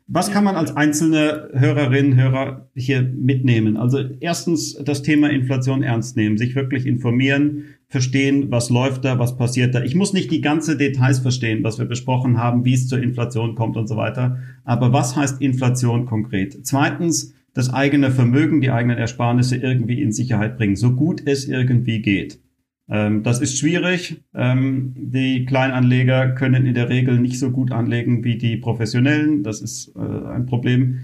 Was 0.07 0.31
kann 0.31 0.45
man 0.45 0.55
als 0.55 0.77
einzelne 0.77 1.49
Hörerinnen, 1.55 2.15
Hörer 2.15 2.69
hier 2.75 3.03
mitnehmen? 3.03 3.79
Also 3.79 4.01
erstens 4.21 4.75
das 4.75 5.01
Thema 5.01 5.31
Inflation 5.31 5.83
ernst 5.83 6.15
nehmen, 6.15 6.37
sich 6.37 6.55
wirklich 6.55 6.85
informieren, 6.85 7.65
verstehen, 7.89 8.51
was 8.51 8.69
läuft 8.69 9.07
da, 9.07 9.19
was 9.19 9.39
passiert 9.39 9.75
da. 9.75 9.83
Ich 9.83 9.95
muss 9.95 10.13
nicht 10.13 10.31
die 10.31 10.43
ganze 10.43 10.77
Details 10.77 11.21
verstehen, 11.21 11.65
was 11.65 11.79
wir 11.79 11.87
besprochen 11.87 12.37
haben, 12.37 12.67
wie 12.67 12.75
es 12.75 12.87
zur 12.87 13.03
Inflation 13.03 13.55
kommt 13.55 13.79
und 13.79 13.87
so 13.87 13.97
weiter. 13.97 14.41
Aber 14.65 14.93
was 14.93 15.17
heißt 15.17 15.41
Inflation 15.41 16.05
konkret? 16.05 16.67
Zweitens, 16.67 17.33
das 17.55 17.73
eigene 17.73 18.11
Vermögen, 18.11 18.61
die 18.61 18.71
eigenen 18.71 18.99
Ersparnisse 18.99 19.57
irgendwie 19.57 20.03
in 20.03 20.13
Sicherheit 20.13 20.59
bringen, 20.59 20.77
so 20.77 20.93
gut 20.93 21.23
es 21.25 21.49
irgendwie 21.49 22.03
geht. 22.03 22.41
Ähm, 22.89 23.23
das 23.23 23.41
ist 23.41 23.59
schwierig. 23.59 24.23
Ähm, 24.35 24.95
die 24.97 25.45
Kleinanleger 25.47 26.33
können 26.33 26.67
in 26.67 26.75
der 26.75 26.89
Regel 26.89 27.19
nicht 27.19 27.39
so 27.39 27.51
gut 27.51 27.73
anlegen 27.73 28.25
wie 28.25 28.37
die 28.37 28.57
Professionellen. 28.57 29.43
Das 29.43 29.61
ist 29.61 29.93
äh, 29.97 30.01
ein 30.01 30.47
Problem. 30.47 31.01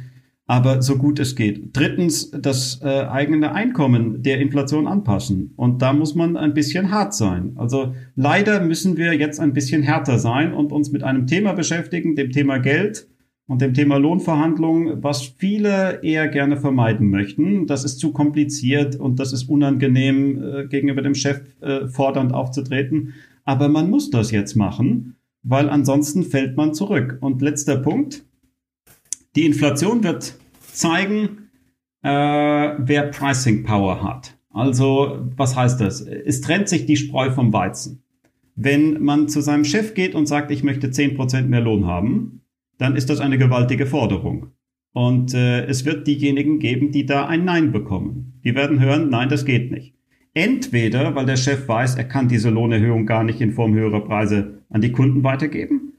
Aber 0.46 0.82
so 0.82 0.98
gut 0.98 1.20
es 1.20 1.36
geht. 1.36 1.76
Drittens, 1.76 2.32
das 2.32 2.80
äh, 2.82 2.88
eigene 2.88 3.52
Einkommen 3.52 4.24
der 4.24 4.40
Inflation 4.40 4.88
anpassen. 4.88 5.52
Und 5.54 5.80
da 5.80 5.92
muss 5.92 6.16
man 6.16 6.36
ein 6.36 6.54
bisschen 6.54 6.90
hart 6.90 7.14
sein. 7.14 7.52
Also 7.54 7.94
leider 8.16 8.60
müssen 8.60 8.96
wir 8.96 9.14
jetzt 9.14 9.38
ein 9.38 9.52
bisschen 9.52 9.82
härter 9.84 10.18
sein 10.18 10.52
und 10.52 10.72
uns 10.72 10.90
mit 10.90 11.04
einem 11.04 11.28
Thema 11.28 11.52
beschäftigen, 11.52 12.16
dem 12.16 12.32
Thema 12.32 12.58
Geld 12.58 13.06
und 13.50 13.60
dem 13.60 13.74
Thema 13.74 13.96
Lohnverhandlungen, 13.96 15.02
was 15.02 15.24
viele 15.24 16.04
eher 16.04 16.28
gerne 16.28 16.56
vermeiden 16.56 17.10
möchten. 17.10 17.66
Das 17.66 17.82
ist 17.82 17.98
zu 17.98 18.12
kompliziert 18.12 18.94
und 18.94 19.18
das 19.18 19.32
ist 19.32 19.48
unangenehm, 19.48 20.40
äh, 20.40 20.66
gegenüber 20.68 21.02
dem 21.02 21.16
Chef 21.16 21.40
äh, 21.60 21.88
fordernd 21.88 22.32
aufzutreten. 22.32 23.14
Aber 23.42 23.68
man 23.68 23.90
muss 23.90 24.08
das 24.10 24.30
jetzt 24.30 24.54
machen, 24.54 25.16
weil 25.42 25.68
ansonsten 25.68 26.22
fällt 26.22 26.56
man 26.56 26.74
zurück. 26.74 27.18
Und 27.20 27.42
letzter 27.42 27.76
Punkt. 27.76 28.24
Die 29.34 29.46
Inflation 29.46 30.04
wird 30.04 30.36
zeigen, 30.72 31.50
äh, 32.02 32.08
wer 32.08 33.10
Pricing 33.10 33.64
Power 33.64 34.00
hat. 34.00 34.38
Also, 34.50 35.26
was 35.36 35.56
heißt 35.56 35.80
das? 35.80 36.02
Es 36.02 36.40
trennt 36.40 36.68
sich 36.68 36.86
die 36.86 36.96
Spreu 36.96 37.32
vom 37.32 37.52
Weizen. 37.52 38.04
Wenn 38.54 39.02
man 39.02 39.26
zu 39.26 39.40
seinem 39.40 39.64
Chef 39.64 39.94
geht 39.94 40.14
und 40.14 40.26
sagt, 40.26 40.52
ich 40.52 40.62
möchte 40.62 40.92
zehn 40.92 41.16
Prozent 41.16 41.50
mehr 41.50 41.62
Lohn 41.62 41.88
haben, 41.88 42.40
dann 42.80 42.96
ist 42.96 43.10
das 43.10 43.20
eine 43.20 43.38
gewaltige 43.38 43.86
Forderung. 43.86 44.52
Und 44.92 45.34
äh, 45.34 45.66
es 45.66 45.84
wird 45.84 46.06
diejenigen 46.06 46.58
geben, 46.58 46.90
die 46.90 47.06
da 47.06 47.26
ein 47.26 47.44
Nein 47.44 47.72
bekommen. 47.72 48.40
Die 48.42 48.54
werden 48.54 48.80
hören, 48.80 49.10
nein, 49.10 49.28
das 49.28 49.44
geht 49.44 49.70
nicht. 49.70 49.94
Entweder, 50.32 51.14
weil 51.14 51.26
der 51.26 51.36
Chef 51.36 51.68
weiß, 51.68 51.96
er 51.96 52.04
kann 52.04 52.28
diese 52.28 52.50
Lohnerhöhung 52.50 53.04
gar 53.04 53.22
nicht 53.22 53.40
in 53.40 53.52
Form 53.52 53.74
höherer 53.74 54.00
Preise 54.00 54.62
an 54.70 54.80
die 54.80 54.92
Kunden 54.92 55.22
weitergeben, 55.22 55.92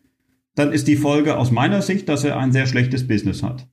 dann 0.55 0.71
ist 0.71 0.87
die 0.87 0.95
Folge 0.95 1.37
aus 1.37 1.51
meiner 1.51 1.81
Sicht, 1.81 2.09
dass 2.09 2.23
er 2.23 2.37
ein 2.37 2.51
sehr 2.51 2.65
schlechtes 2.65 3.07
Business 3.07 3.43
hat. 3.43 3.69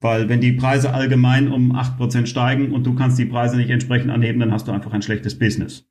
Weil 0.00 0.28
wenn 0.28 0.40
die 0.40 0.52
Preise 0.52 0.92
allgemein 0.92 1.48
um 1.48 1.74
acht 1.74 1.96
Prozent 1.96 2.28
steigen 2.28 2.72
und 2.72 2.84
du 2.84 2.94
kannst 2.94 3.18
die 3.18 3.26
Preise 3.26 3.56
nicht 3.56 3.70
entsprechend 3.70 4.10
anheben, 4.10 4.40
dann 4.40 4.52
hast 4.52 4.68
du 4.68 4.72
einfach 4.72 4.92
ein 4.92 5.02
schlechtes 5.02 5.38
Business. 5.38 5.88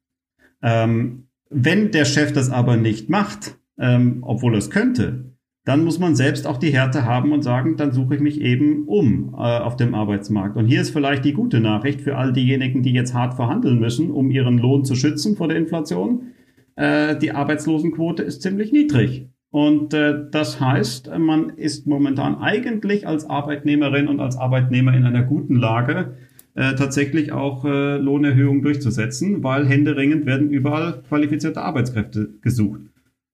Ähm, 0.62 1.28
wenn 1.50 1.92
der 1.92 2.06
Chef 2.06 2.34
das 2.34 2.50
aber 2.50 2.76
nicht 2.76 3.10
macht, 3.10 3.58
ähm, 3.80 4.20
obwohl 4.22 4.56
er 4.56 4.60
es 4.60 4.70
könnte, 4.70 5.33
dann 5.66 5.86
muss 5.86 5.98
man 5.98 6.16
selbst 6.16 6.46
auch 6.46 6.58
die 6.58 6.74
Härte 6.74 7.06
haben 7.06 7.32
und 7.32 7.42
sagen, 7.42 7.78
dann 7.78 7.94
suche 7.94 8.16
ich 8.16 8.22
mich 8.22 8.42
eben 8.42 8.84
um 8.86 9.34
äh, 9.34 9.38
auf 9.38 9.78
dem 9.78 9.96
Arbeitsmarkt. 9.96 10.58
Und 10.58 10.68
hier 10.68 10.82
ist 10.82 10.92
vielleicht 10.92 11.24
die 11.24 11.34
gute 11.34 11.62
Nachricht 11.62 12.02
für 12.02 12.18
all 12.18 12.34
diejenigen, 12.34 12.84
die 12.84 12.92
jetzt 12.92 13.14
hart 13.14 13.36
verhandeln 13.36 13.80
müssen, 13.80 14.12
um 14.12 14.30
ihren 14.30 14.58
Lohn 14.58 14.84
zu 14.84 14.96
schützen 14.96 15.38
vor 15.38 15.48
der 15.48 15.58
Inflation. 15.58 16.34
Äh, 16.76 17.18
die 17.18 17.32
Arbeitslosenquote 17.32 18.24
ist 18.24 18.42
ziemlich 18.42 18.74
niedrig. 18.74 19.30
Und 19.52 19.94
äh, 19.94 20.16
das 20.32 20.60
heißt, 20.60 21.12
man 21.18 21.50
ist 21.52 21.88
momentan 21.88 22.40
eigentlich 22.40 23.08
als 23.08 23.30
Arbeitnehmerin 23.30 24.08
und 24.08 24.20
als 24.20 24.36
Arbeitnehmer 24.36 24.94
in 24.94 25.06
einer 25.06 25.24
guten 25.24 25.56
Lage, 25.56 26.18
äh, 26.56 26.76
tatsächlich 26.76 27.32
auch 27.32 27.64
äh, 27.64 27.98
Lohnerhöhungen 27.98 28.62
durchzusetzen, 28.62 29.44
weil 29.44 29.66
händeringend 29.66 30.26
werden 30.26 30.50
überall 30.50 31.04
qualifizierte 31.08 31.62
Arbeitskräfte 31.62 32.30
gesucht. 32.42 32.82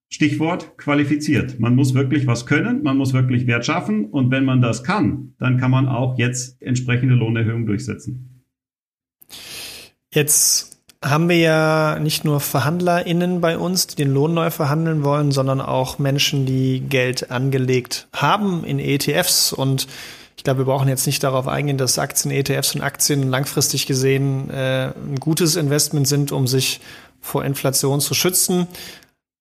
Stichwort 0.10 0.78
qualifiziert. 0.78 1.60
Man 1.60 1.76
muss 1.76 1.94
wirklich 1.94 2.26
was 2.26 2.46
können, 2.46 2.82
man 2.84 2.98
muss 2.98 3.14
wirklich 3.14 3.46
Wert 3.46 3.66
schaffen 3.66 4.06
und 4.06 4.32
wenn 4.32 4.44
man 4.44 4.62
das 4.62 4.84
kann, 4.84 5.36
dann 5.38 5.58
kann 5.58 5.72
man 5.72 5.88
auch 5.88 6.18
jetzt 6.18 6.62
entsprechende 6.62 7.16
Lohnerhöhungen 7.16 7.68
durchsetzen. 7.68 8.44
Jetzt 10.12 10.82
haben 11.06 11.30
wir 11.30 11.38
ja 11.38 12.00
nicht 12.00 12.26
nur 12.26 12.40
VerhandlerInnen 12.40 13.40
bei 13.40 13.58
uns, 13.58 13.88
die 13.88 13.96
den 13.96 14.12
Lohn 14.12 14.34
neu 14.34 14.50
verhandeln 14.50 15.04
wollen, 15.04 15.32
sondern 15.32 15.62
auch 15.62 16.00
Menschen, 16.00 16.46
die 16.46 16.82
Geld 16.82 17.32
angelegt 17.32 18.08
haben 18.12 18.64
in 18.64 18.80
ETFs 18.80 19.54
und 19.54 19.88
ich 20.36 20.44
glaube, 20.46 20.60
wir 20.60 20.66
brauchen 20.66 20.88
jetzt 20.88 21.06
nicht 21.06 21.22
darauf 21.22 21.50
eingehen, 21.50 21.78
dass 21.78 22.00
Aktien, 22.00 22.32
ETFs 22.32 22.74
und 22.74 22.82
Aktien 22.82 23.30
langfristig 23.30 23.88
gesehen 23.88 24.50
äh, 24.50 24.86
ein 24.88 25.18
gutes 25.20 25.58
Investment 25.58 26.08
sind, 26.08 26.32
um 26.32 26.48
sich 26.48 26.80
vor 27.20 27.44
Inflation 27.44 28.00
zu 28.00 28.14
schützen. 28.14 28.66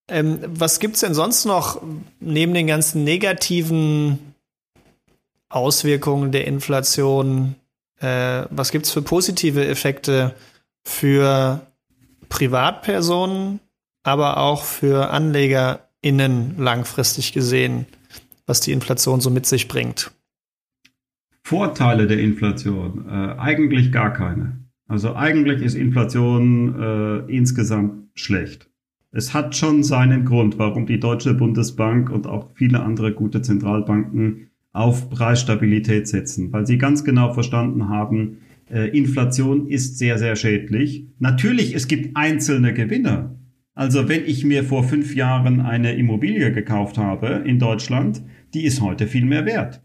Ähm, 0.09 0.39
was 0.47 0.81
gibt's 0.81 1.01
denn 1.01 1.15
sonst 1.15 1.45
noch 1.45 1.83
neben 2.19 2.55
den 2.55 2.67
ganzen 2.67 3.05
negativen 3.05 4.35
Auswirkungen 5.51 6.33
der 6.33 6.47
Inflation? 6.47 7.55
Äh, 8.01 8.45
was 8.51 8.71
gibt's 8.71 8.91
für 8.91 9.03
positive 9.03 9.67
Effekte 9.67 10.35
für 10.83 11.61
Privatpersonen, 12.31 13.61
aber 14.03 14.39
auch 14.39 14.65
für 14.65 15.11
AnlegerInnen 15.11 16.55
langfristig 16.59 17.33
gesehen, 17.33 17.87
was 18.47 18.61
die 18.61 18.73
Inflation 18.73 19.21
so 19.21 19.29
mit 19.29 19.45
sich 19.45 19.69
bringt? 19.69 20.11
Vorteile 21.43 22.07
der 22.07 22.19
Inflation? 22.19 23.07
Äh, 23.09 23.39
eigentlich 23.39 23.93
gar 23.93 24.13
keine. 24.13 24.59
Also 24.87 25.15
eigentlich 25.15 25.61
ist 25.61 25.75
Inflation 25.75 26.81
äh, 27.29 27.31
insgesamt 27.31 28.09
schlecht 28.15 28.68
es 29.11 29.33
hat 29.33 29.57
schon 29.57 29.83
seinen 29.83 30.25
Grund, 30.25 30.59
warum 30.59 30.87
die 30.87 31.01
Deutsche 31.01 31.35
Bundesbank 31.35 32.11
und 32.11 32.27
auch 32.27 32.51
viele 32.55 32.81
andere 32.83 33.13
gute 33.13 33.43
Zentralbanken 33.43 34.51
auf 34.73 35.09
Preisstabilität 35.11 36.07
setzen, 36.07 36.53
weil 36.53 36.67
sie 36.67 36.79
ganz 36.79 37.05
genau 37.05 37.33
verstanden 37.33 37.89
haben, 37.89 38.39
äh, 38.71 38.97
Inflation 38.97 39.67
ist 39.67 39.99
sehr, 39.99 40.19
sehr 40.19 40.37
schädlich. 40.37 41.07
Natürlich, 41.19 41.75
es 41.75 41.89
gibt 41.89 42.17
einzelne 42.17 42.75
Gewinner. 42.75 43.35
Also 43.75 44.09
wenn 44.09 44.25
ich 44.27 44.45
mir 44.45 44.65
vor 44.65 44.85
fünf 44.85 45.15
Jahren 45.15 45.61
eine 45.61 45.95
Immobilie 45.95 46.53
gekauft 46.53 46.99
habe 46.99 47.45
in 47.47 47.59
Deutschland, 47.59 48.23
die 48.53 48.65
ist 48.65 48.81
heute 48.83 49.07
viel 49.07 49.25
mehr 49.25 49.47
wert. 49.47 49.83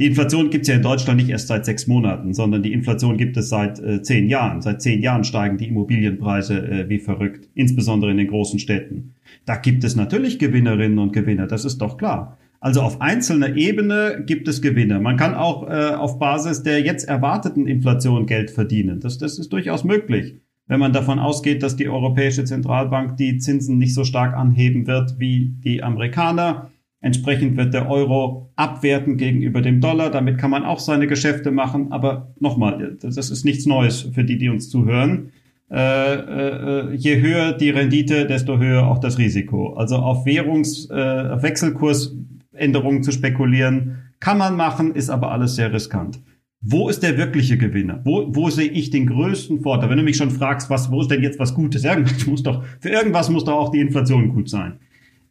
Die 0.00 0.06
Inflation 0.06 0.48
gibt 0.48 0.62
es 0.62 0.68
ja 0.68 0.76
in 0.76 0.82
Deutschland 0.82 1.20
nicht 1.20 1.28
erst 1.28 1.48
seit 1.48 1.66
sechs 1.66 1.86
Monaten, 1.86 2.32
sondern 2.32 2.62
die 2.62 2.72
Inflation 2.72 3.18
gibt 3.18 3.36
es 3.36 3.50
seit 3.50 3.78
äh, 3.80 4.00
zehn 4.00 4.30
Jahren. 4.30 4.62
Seit 4.62 4.80
zehn 4.80 5.02
Jahren 5.02 5.24
steigen 5.24 5.58
die 5.58 5.68
Immobilienpreise 5.68 6.54
äh, 6.56 6.88
wie 6.88 6.98
verrückt, 6.98 7.50
insbesondere 7.54 8.10
in 8.10 8.16
den 8.16 8.28
großen 8.28 8.58
Städten. 8.58 9.12
Da 9.44 9.56
gibt 9.56 9.84
es 9.84 9.96
natürlich 9.96 10.38
Gewinnerinnen 10.38 10.98
und 10.98 11.12
Gewinner, 11.12 11.46
das 11.46 11.66
ist 11.66 11.82
doch 11.82 11.98
klar. 11.98 12.38
Also 12.60 12.80
auf 12.80 13.02
einzelner 13.02 13.54
Ebene 13.56 14.24
gibt 14.26 14.48
es 14.48 14.62
Gewinne. 14.62 15.00
Man 15.00 15.18
kann 15.18 15.34
auch 15.34 15.68
äh, 15.68 15.94
auf 15.94 16.18
Basis 16.18 16.62
der 16.62 16.80
jetzt 16.80 17.06
erwarteten 17.06 17.66
Inflation 17.66 18.24
Geld 18.24 18.50
verdienen. 18.50 19.00
Das, 19.00 19.18
das 19.18 19.38
ist 19.38 19.52
durchaus 19.52 19.84
möglich. 19.84 20.36
Wenn 20.66 20.80
man 20.80 20.94
davon 20.94 21.18
ausgeht, 21.18 21.62
dass 21.62 21.76
die 21.76 21.90
Europäische 21.90 22.44
Zentralbank 22.44 23.18
die 23.18 23.36
Zinsen 23.36 23.76
nicht 23.76 23.92
so 23.92 24.04
stark 24.04 24.34
anheben 24.34 24.86
wird 24.86 25.16
wie 25.18 25.56
die 25.62 25.82
Amerikaner. 25.82 26.70
Entsprechend 27.00 27.56
wird 27.56 27.72
der 27.72 27.88
Euro 27.90 28.50
abwerten 28.56 29.16
gegenüber 29.16 29.62
dem 29.62 29.80
Dollar. 29.80 30.10
Damit 30.10 30.38
kann 30.38 30.50
man 30.50 30.64
auch 30.64 30.78
seine 30.78 31.06
Geschäfte 31.06 31.50
machen. 31.50 31.92
Aber 31.92 32.34
nochmal, 32.38 32.96
das 33.00 33.16
ist 33.16 33.44
nichts 33.44 33.66
Neues 33.66 34.02
für 34.12 34.24
die, 34.24 34.36
die 34.36 34.50
uns 34.50 34.68
zuhören. 34.68 35.30
Äh, 35.70 36.14
äh, 36.14 36.94
je 36.94 37.20
höher 37.20 37.52
die 37.52 37.70
Rendite, 37.70 38.26
desto 38.26 38.58
höher 38.58 38.86
auch 38.86 38.98
das 38.98 39.18
Risiko. 39.18 39.74
Also 39.74 39.96
auf 39.96 40.26
Währungs, 40.26 40.90
äh, 40.90 41.42
Wechselkurs 41.42 42.16
Änderungen 42.52 43.02
zu 43.02 43.12
spekulieren. 43.12 44.02
Kann 44.18 44.36
man 44.36 44.56
machen, 44.56 44.94
ist 44.94 45.08
aber 45.08 45.32
alles 45.32 45.54
sehr 45.56 45.72
riskant. 45.72 46.20
Wo 46.60 46.90
ist 46.90 47.02
der 47.02 47.16
wirkliche 47.16 47.56
Gewinner? 47.56 48.02
Wo, 48.04 48.26
wo 48.34 48.50
sehe 48.50 48.68
ich 48.68 48.90
den 48.90 49.06
größten 49.06 49.60
Vorteil? 49.62 49.88
Wenn 49.88 49.96
du 49.96 50.02
mich 50.02 50.18
schon 50.18 50.30
fragst, 50.30 50.68
was, 50.68 50.90
wo 50.90 51.00
ist 51.00 51.10
denn 51.10 51.22
jetzt 51.22 51.38
was 51.38 51.54
Gutes? 51.54 51.84
Irgendwas 51.84 52.26
muss 52.26 52.42
doch, 52.42 52.62
für 52.80 52.90
irgendwas 52.90 53.30
muss 53.30 53.44
doch 53.44 53.54
auch 53.54 53.70
die 53.70 53.80
Inflation 53.80 54.28
gut 54.28 54.50
sein. 54.50 54.78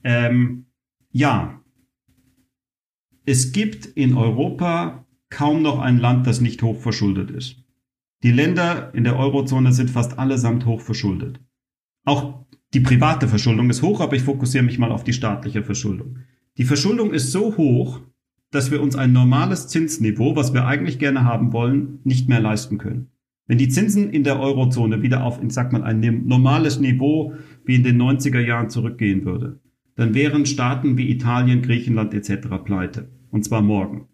Ähm, 0.04 0.66
ja. 1.12 1.59
Es 3.26 3.52
gibt 3.52 3.86
in 3.86 4.16
Europa 4.16 5.06
kaum 5.30 5.62
noch 5.62 5.80
ein 5.80 5.98
Land, 5.98 6.28
das 6.28 6.42
nicht 6.42 6.62
hochverschuldet 6.64 7.32
ist. 7.32 7.64
Die 8.24 8.32
Länder 8.32 8.94
in 8.94 9.04
der 9.04 9.18
Eurozone 9.18 9.72
sind 9.72 9.90
fast 9.90 10.20
allesamt 10.20 10.66
hochverschuldet. 10.66 11.40
Auch 12.06 12.46
die 12.74 12.82
private 12.82 13.28
Verschuldung 13.28 13.70
ist 13.70 13.82
hoch, 13.82 14.02
aber 14.02 14.16
ich 14.16 14.24
fokussiere 14.24 14.64
mich 14.64 14.78
mal 14.78 14.92
auf 14.92 15.04
die 15.04 15.14
staatliche 15.14 15.64
Verschuldung. 15.64 16.18
Die 16.58 16.66
Verschuldung 16.66 17.14
ist 17.14 17.32
so 17.32 17.56
hoch, 17.56 18.02
dass 18.52 18.72
wir 18.72 18.82
uns 18.82 18.96
ein 18.96 19.14
normales 19.14 19.68
Zinsniveau, 19.68 20.36
was 20.36 20.54
wir 20.54 20.66
eigentlich 20.66 21.00
gerne 21.00 21.24
haben 21.24 21.54
wollen, 21.54 22.00
nicht 22.04 22.28
mehr 22.28 22.42
leisten 22.42 22.78
können. 22.78 23.12
Wenn 23.48 23.58
die 23.58 23.70
Zinsen 23.70 24.12
in 24.12 24.24
der 24.24 24.40
Eurozone 24.40 25.02
wieder 25.02 25.24
auf, 25.24 25.42
ich 25.42 25.52
sag 25.52 25.72
mal, 25.72 25.84
ein 25.84 26.28
normales 26.28 26.80
Niveau 26.80 27.34
wie 27.66 27.76
in 27.76 27.84
den 27.84 28.00
90er 28.00 28.40
Jahren 28.40 28.70
zurückgehen 28.70 29.26
würde, 29.26 29.60
dann 30.00 30.14
wären 30.14 30.46
Staaten 30.46 30.98
wie 30.98 31.12
Italien, 31.12 31.62
Griechenland 31.62 32.14
etc. 32.14 32.48
pleite. 32.64 33.10
Und 33.32 33.44
zwar 33.44 33.62
morgen. 33.62 34.08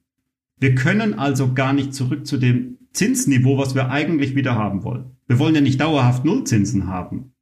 Wir 0.60 0.74
können 0.74 1.14
also 1.14 1.54
gar 1.54 1.74
nicht 1.74 1.94
zurück 1.94 2.26
zu 2.26 2.38
dem 2.38 2.80
Zinsniveau, 2.92 3.60
was 3.60 3.76
wir 3.76 3.92
eigentlich 3.92 4.36
wieder 4.36 4.56
haben 4.56 4.84
wollen. 4.84 5.12
Wir 5.28 5.38
wollen 5.38 5.54
ja 5.54 5.62
nicht 5.62 5.80
dauerhaft 5.80 6.26
Nullzinsen 6.26 6.88
haben. 6.88 7.34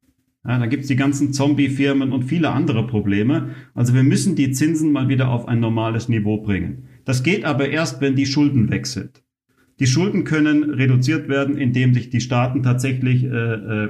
Ja, 0.45 0.59
da 0.59 0.65
gibt's 0.65 0.89
die 0.89 0.97
ganzen 0.97 1.31
Zombie-Firmen 1.31 2.11
und 2.11 2.23
viele 2.23 2.49
andere 2.49 2.85
Probleme. 2.85 3.51
Also 3.73 3.93
wir 3.93 4.03
müssen 4.03 4.35
die 4.35 4.51
Zinsen 4.51 4.91
mal 4.91 5.07
wieder 5.07 5.29
auf 5.29 5.47
ein 5.47 5.61
normales 5.61 6.09
Niveau 6.09 6.41
bringen. 6.41 6.89
Das 7.05 7.23
geht 7.23 7.45
aber 7.45 7.69
erst, 7.69 8.01
wenn 8.01 8.17
die 8.17 8.25
Schulden 8.25 8.69
weg. 8.69 8.85
Die 9.79 9.87
Schulden 9.87 10.25
können 10.25 10.69
reduziert 10.69 11.29
werden, 11.29 11.57
indem 11.57 11.93
sich 11.93 12.09
die 12.09 12.19
Staaten 12.19 12.61
tatsächlich 12.61 13.23
äh, 13.23 13.27
äh, 13.27 13.89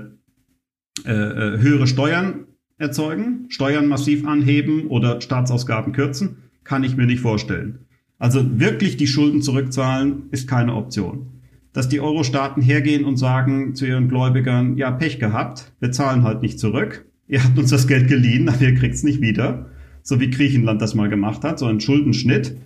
äh, 1.05 1.57
höhere 1.57 1.87
Steuern 1.87 2.45
erzeugen, 2.77 3.45
Steuern 3.49 3.88
massiv 3.88 4.25
anheben 4.25 4.88
oder 4.88 5.21
Staatsausgaben 5.21 5.93
kürzen. 5.93 6.38
Kann 6.63 6.83
ich 6.83 6.95
mir 6.95 7.05
nicht 7.05 7.21
vorstellen. 7.21 7.79
Also 8.19 8.59
wirklich 8.59 8.97
die 8.97 9.07
Schulden 9.07 9.41
zurückzahlen 9.41 10.23
ist 10.31 10.47
keine 10.47 10.75
Option 10.75 11.33
dass 11.73 11.89
die 11.89 11.99
Euro-Staaten 11.99 12.62
hergehen 12.62 13.03
und 13.03 13.17
sagen 13.17 13.75
zu 13.75 13.86
ihren 13.86 14.07
Gläubigern, 14.07 14.77
ja, 14.77 14.91
Pech 14.91 15.19
gehabt, 15.19 15.73
wir 15.79 15.91
zahlen 15.91 16.23
halt 16.23 16.41
nicht 16.41 16.59
zurück. 16.59 17.05
Ihr 17.27 17.43
habt 17.43 17.57
uns 17.57 17.71
das 17.71 17.88
Geld 17.88 18.07
geliehen, 18.07 18.47
aber 18.53 18.62
ihr 18.62 18.75
kriegt's 18.75 19.03
nicht 19.03 19.21
wieder. 19.21 19.65
So 20.03 20.19
wie 20.19 20.29
Griechenland 20.29 20.81
das 20.81 20.95
mal 20.95 21.09
gemacht 21.09 21.43
hat, 21.43 21.59
so 21.59 21.65
ein 21.65 21.79
Schuldenschnitt. 21.79 22.57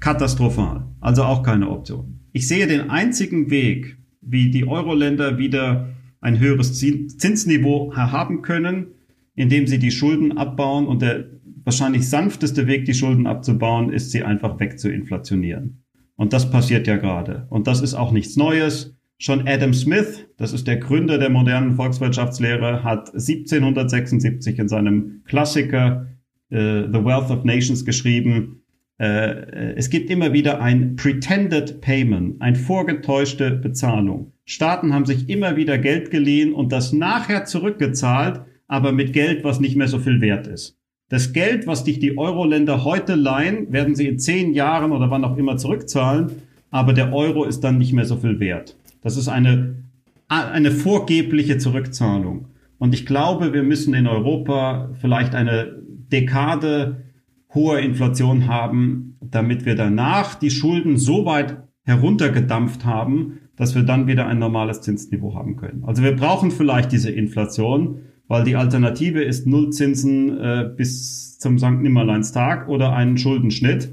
Katastrophal. 0.00 0.84
Also 1.00 1.24
auch 1.24 1.42
keine 1.42 1.70
Option. 1.70 2.20
Ich 2.32 2.46
sehe 2.46 2.66
den 2.66 2.90
einzigen 2.90 3.50
Weg, 3.50 3.96
wie 4.20 4.50
die 4.50 4.66
Euro-Länder 4.66 5.38
wieder 5.38 5.88
ein 6.20 6.38
höheres 6.38 6.78
Zinsniveau 6.78 7.94
haben 7.96 8.42
können, 8.42 8.88
indem 9.34 9.66
sie 9.66 9.78
die 9.78 9.90
Schulden 9.90 10.36
abbauen 10.36 10.86
und 10.86 11.02
der 11.02 11.26
wahrscheinlich 11.64 12.08
sanfteste 12.08 12.66
Weg, 12.66 12.84
die 12.84 12.94
Schulden 12.94 13.26
abzubauen, 13.26 13.92
ist, 13.92 14.10
sie 14.10 14.22
einfach 14.22 14.60
wegzuinflationieren. 14.60 15.84
Und 16.16 16.32
das 16.32 16.50
passiert 16.50 16.86
ja 16.86 16.96
gerade. 16.96 17.46
Und 17.50 17.66
das 17.66 17.80
ist 17.80 17.94
auch 17.94 18.12
nichts 18.12 18.36
Neues. 18.36 18.96
Schon 19.18 19.46
Adam 19.48 19.72
Smith, 19.72 20.26
das 20.36 20.52
ist 20.52 20.66
der 20.66 20.76
Gründer 20.76 21.18
der 21.18 21.30
modernen 21.30 21.74
Volkswirtschaftslehre, 21.74 22.84
hat 22.84 23.08
1776 23.08 24.58
in 24.58 24.68
seinem 24.68 25.22
Klassiker 25.24 26.06
äh, 26.50 26.82
The 26.92 27.04
Wealth 27.04 27.30
of 27.30 27.44
Nations 27.44 27.84
geschrieben, 27.84 28.64
äh, 28.98 29.74
es 29.74 29.90
gibt 29.90 30.10
immer 30.10 30.32
wieder 30.32 30.60
ein 30.60 30.96
pretended 30.96 31.80
payment, 31.80 32.40
ein 32.40 32.54
vorgetäuschte 32.54 33.50
Bezahlung. 33.50 34.32
Staaten 34.44 34.94
haben 34.94 35.06
sich 35.06 35.28
immer 35.28 35.56
wieder 35.56 35.78
Geld 35.78 36.10
geliehen 36.10 36.52
und 36.52 36.70
das 36.70 36.92
nachher 36.92 37.44
zurückgezahlt, 37.44 38.42
aber 38.74 38.90
mit 38.90 39.12
Geld, 39.12 39.44
was 39.44 39.60
nicht 39.60 39.76
mehr 39.76 39.86
so 39.86 40.00
viel 40.00 40.20
wert 40.20 40.48
ist. 40.48 40.76
Das 41.08 41.32
Geld, 41.32 41.68
was 41.68 41.84
dich 41.84 42.00
die 42.00 42.18
Euro-Länder 42.18 42.82
heute 42.82 43.14
leihen, 43.14 43.72
werden 43.72 43.94
sie 43.94 44.08
in 44.08 44.18
zehn 44.18 44.52
Jahren 44.52 44.90
oder 44.90 45.10
wann 45.10 45.24
auch 45.24 45.36
immer 45.36 45.56
zurückzahlen, 45.56 46.42
aber 46.72 46.92
der 46.92 47.12
Euro 47.12 47.44
ist 47.44 47.60
dann 47.60 47.78
nicht 47.78 47.92
mehr 47.92 48.04
so 48.04 48.16
viel 48.16 48.40
wert. 48.40 48.76
Das 49.00 49.16
ist 49.16 49.28
eine, 49.28 49.76
eine 50.26 50.72
vorgebliche 50.72 51.58
Zurückzahlung. 51.58 52.46
Und 52.78 52.94
ich 52.94 53.06
glaube, 53.06 53.52
wir 53.52 53.62
müssen 53.62 53.94
in 53.94 54.08
Europa 54.08 54.90
vielleicht 55.00 55.36
eine 55.36 55.80
Dekade 56.10 57.04
hoher 57.54 57.78
Inflation 57.78 58.48
haben, 58.48 59.16
damit 59.20 59.64
wir 59.64 59.76
danach 59.76 60.34
die 60.34 60.50
Schulden 60.50 60.96
so 60.96 61.24
weit 61.26 61.58
heruntergedampft 61.84 62.84
haben, 62.84 63.38
dass 63.54 63.76
wir 63.76 63.84
dann 63.84 64.08
wieder 64.08 64.26
ein 64.26 64.40
normales 64.40 64.80
Zinsniveau 64.80 65.36
haben 65.36 65.54
können. 65.54 65.84
Also 65.84 66.02
wir 66.02 66.16
brauchen 66.16 66.50
vielleicht 66.50 66.90
diese 66.90 67.12
Inflation, 67.12 68.00
weil 68.28 68.44
die 68.44 68.56
Alternative 68.56 69.22
ist 69.22 69.46
Nullzinsen 69.46 70.38
äh, 70.38 70.70
bis 70.76 71.38
zum 71.38 71.58
St. 71.58 71.80
Nimmerleinstag 71.82 72.68
oder 72.68 72.92
einen 72.92 73.18
Schuldenschnitt. 73.18 73.90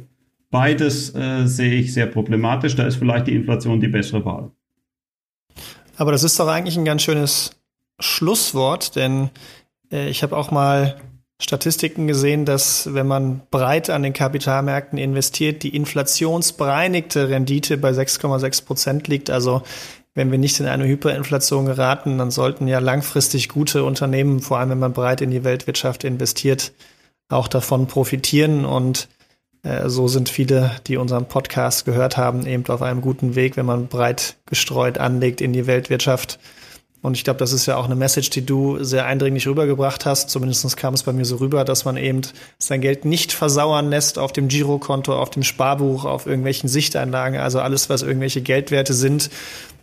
Beides 0.50 1.14
äh, 1.16 1.46
sehe 1.46 1.76
ich 1.76 1.94
sehr 1.94 2.08
problematisch. 2.08 2.76
Da 2.76 2.86
ist 2.86 2.96
vielleicht 2.96 3.28
die 3.28 3.36
Inflation 3.36 3.80
die 3.80 3.88
bessere 3.88 4.24
Wahl. 4.26 4.52
Aber 5.98 6.12
das 6.12 6.24
ist 6.24 6.40
doch 6.40 6.48
eigentlich 6.48 6.78
ein 6.78 6.86
ganz 6.86 7.04
schönes 7.04 7.52
Schlusswort, 8.00 8.96
denn 8.96 9.30
äh, 9.92 10.10
ich 10.10 10.24
habe 10.24 10.36
auch 10.36 10.52
mal 10.52 10.98
Statistiken 11.40 12.08
gesehen, 12.08 12.46
dass 12.46 12.94
wenn 12.94 13.08
man 13.08 13.42
breit 13.50 13.90
an 13.90 14.04
den 14.04 14.14
Kapitalmärkten 14.14 14.98
investiert, 14.98 15.64
die 15.64 15.76
inflationsbereinigte 15.76 17.30
Rendite 17.30 17.78
bei 17.78 17.92
6,6 17.92 18.66
Prozent 18.66 19.08
liegt. 19.08 19.30
Also 19.30 19.64
wenn 20.14 20.32
wir 20.32 20.38
nicht 20.38 20.60
in 20.60 20.66
eine 20.66 20.86
Hyperinflation 20.86 21.66
geraten, 21.66 22.18
dann 22.18 22.32
sollten 22.32 22.68
ja 22.68 22.80
langfristig 22.80 23.50
gute 23.50 23.84
Unternehmen, 23.84 24.42
vor 24.42 24.60
allem 24.60 24.72
wenn 24.72 24.80
man 24.80 24.94
breit 24.94 25.22
in 25.22 25.32
die 25.32 25.44
Weltwirtschaft 25.44 26.04
investiert, 26.04 26.74
auch 27.30 27.48
davon 27.48 27.88
profitieren. 27.88 28.66
Und 28.66 29.08
äh, 29.64 29.88
so 29.88 30.08
sind 30.08 30.28
viele, 30.28 30.72
die 30.88 30.98
unseren 30.98 31.28
Podcast 31.28 31.86
gehört 31.86 32.18
haben, 32.18 32.46
eben 32.46 32.66
auf 32.68 32.82
einem 32.82 33.02
guten 33.02 33.36
Weg, 33.36 33.56
wenn 33.56 33.66
man 33.66 33.88
breit 33.88 34.36
gestreut 34.46 34.98
anlegt 34.98 35.40
in 35.40 35.54
die 35.54 35.66
Weltwirtschaft. 35.66 36.40
Und 37.02 37.18
ich 37.18 37.24
glaube, 37.24 37.40
das 37.40 37.52
ist 37.52 37.66
ja 37.66 37.78
auch 37.78 37.86
eine 37.86 37.96
Message, 37.96 38.30
die 38.30 38.46
du 38.46 38.84
sehr 38.84 39.06
eindringlich 39.06 39.48
rübergebracht 39.48 40.06
hast. 40.06 40.30
Zumindest 40.30 40.78
kam 40.78 40.94
es 40.94 41.04
bei 41.04 41.14
mir 41.14 41.26
so 41.26 41.38
rüber, 41.38 41.66
dass 41.66 41.84
man 41.84 41.98
eben 41.98 42.22
sein 42.60 42.80
Geld 42.80 43.06
nicht 43.06 43.32
versauern 43.32 43.90
lässt 43.90 44.20
auf 44.20 44.34
dem 44.34 44.50
Girokonto, 44.50 45.16
auf 45.16 45.32
dem 45.32 45.42
Sparbuch, 45.42 46.06
auf 46.06 46.28
irgendwelchen 46.28 46.70
Sichteinlagen, 46.70 47.40
also 47.40 47.60
alles, 47.60 47.90
was 47.90 48.04
irgendwelche 48.04 48.42
Geldwerte 48.42 48.94
sind, 48.94 49.32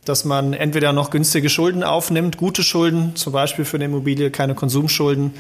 dass 0.05 0.25
man 0.25 0.53
entweder 0.53 0.93
noch 0.93 1.11
günstige 1.11 1.49
Schulden 1.49 1.83
aufnimmt, 1.83 2.37
gute 2.37 2.63
Schulden, 2.63 3.17
zum 3.17 3.33
Beispiel 3.33 3.65
für 3.65 3.77
eine 3.77 3.87
Immobilie, 3.87 4.31
keine 4.31 4.55
Konsumschulden, 4.55 5.35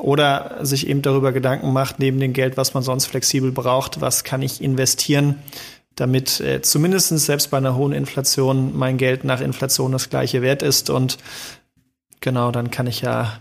oder 0.00 0.58
sich 0.62 0.88
eben 0.88 1.02
darüber 1.02 1.32
Gedanken 1.32 1.72
macht, 1.72 1.98
neben 1.98 2.20
dem 2.20 2.32
Geld, 2.32 2.56
was 2.56 2.74
man 2.74 2.82
sonst 2.82 3.06
flexibel 3.06 3.52
braucht, 3.52 4.00
was 4.00 4.24
kann 4.24 4.42
ich 4.42 4.62
investieren, 4.62 5.36
damit 5.94 6.40
äh, 6.40 6.62
zumindest 6.62 7.08
selbst 7.18 7.50
bei 7.50 7.58
einer 7.58 7.76
hohen 7.76 7.92
Inflation 7.92 8.76
mein 8.76 8.96
Geld 8.96 9.24
nach 9.24 9.40
Inflation 9.40 9.92
das 9.92 10.08
gleiche 10.08 10.42
wert 10.42 10.62
ist. 10.62 10.90
Und 10.90 11.18
genau, 12.20 12.50
dann 12.50 12.70
kann 12.70 12.86
ich 12.86 13.02
ja, 13.02 13.40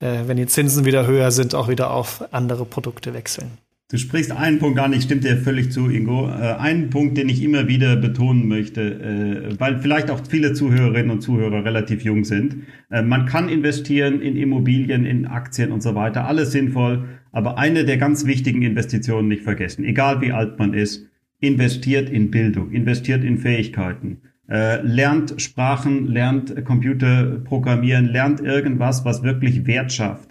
äh, 0.00 0.22
wenn 0.26 0.36
die 0.36 0.46
Zinsen 0.46 0.84
wieder 0.84 1.06
höher 1.06 1.30
sind, 1.30 1.54
auch 1.54 1.68
wieder 1.68 1.92
auf 1.92 2.24
andere 2.32 2.64
Produkte 2.64 3.14
wechseln. 3.14 3.58
Du 3.90 3.96
sprichst 3.96 4.30
einen 4.30 4.60
Punkt 4.60 4.78
an, 4.78 4.92
ich 4.92 5.02
stimme 5.02 5.20
dir 5.20 5.36
völlig 5.36 5.72
zu, 5.72 5.90
Ingo. 5.90 6.28
Äh, 6.28 6.54
einen 6.58 6.90
Punkt, 6.90 7.18
den 7.18 7.28
ich 7.28 7.42
immer 7.42 7.66
wieder 7.66 7.96
betonen 7.96 8.46
möchte, 8.46 8.80
äh, 8.82 9.58
weil 9.58 9.80
vielleicht 9.80 10.12
auch 10.12 10.20
viele 10.28 10.52
Zuhörerinnen 10.52 11.10
und 11.10 11.22
Zuhörer 11.22 11.64
relativ 11.64 12.04
jung 12.04 12.22
sind. 12.22 12.58
Äh, 12.88 13.02
man 13.02 13.26
kann 13.26 13.48
investieren 13.48 14.20
in 14.20 14.36
Immobilien, 14.36 15.04
in 15.04 15.26
Aktien 15.26 15.72
und 15.72 15.82
so 15.82 15.96
weiter, 15.96 16.26
alles 16.26 16.52
sinnvoll. 16.52 17.08
Aber 17.32 17.58
eine 17.58 17.84
der 17.84 17.96
ganz 17.96 18.26
wichtigen 18.26 18.62
Investitionen 18.62 19.26
nicht 19.26 19.42
vergessen, 19.42 19.84
egal 19.84 20.20
wie 20.20 20.30
alt 20.30 20.56
man 20.60 20.72
ist, 20.72 21.08
investiert 21.40 22.10
in 22.10 22.30
Bildung, 22.30 22.70
investiert 22.70 23.24
in 23.24 23.38
Fähigkeiten, 23.38 24.18
äh, 24.48 24.80
lernt 24.82 25.42
Sprachen, 25.42 26.06
lernt 26.06 26.64
Computer 26.64 27.40
programmieren, 27.42 28.06
lernt 28.06 28.40
irgendwas, 28.40 29.04
was 29.04 29.24
wirklich 29.24 29.66
Wert 29.66 29.92
schafft. 29.92 30.29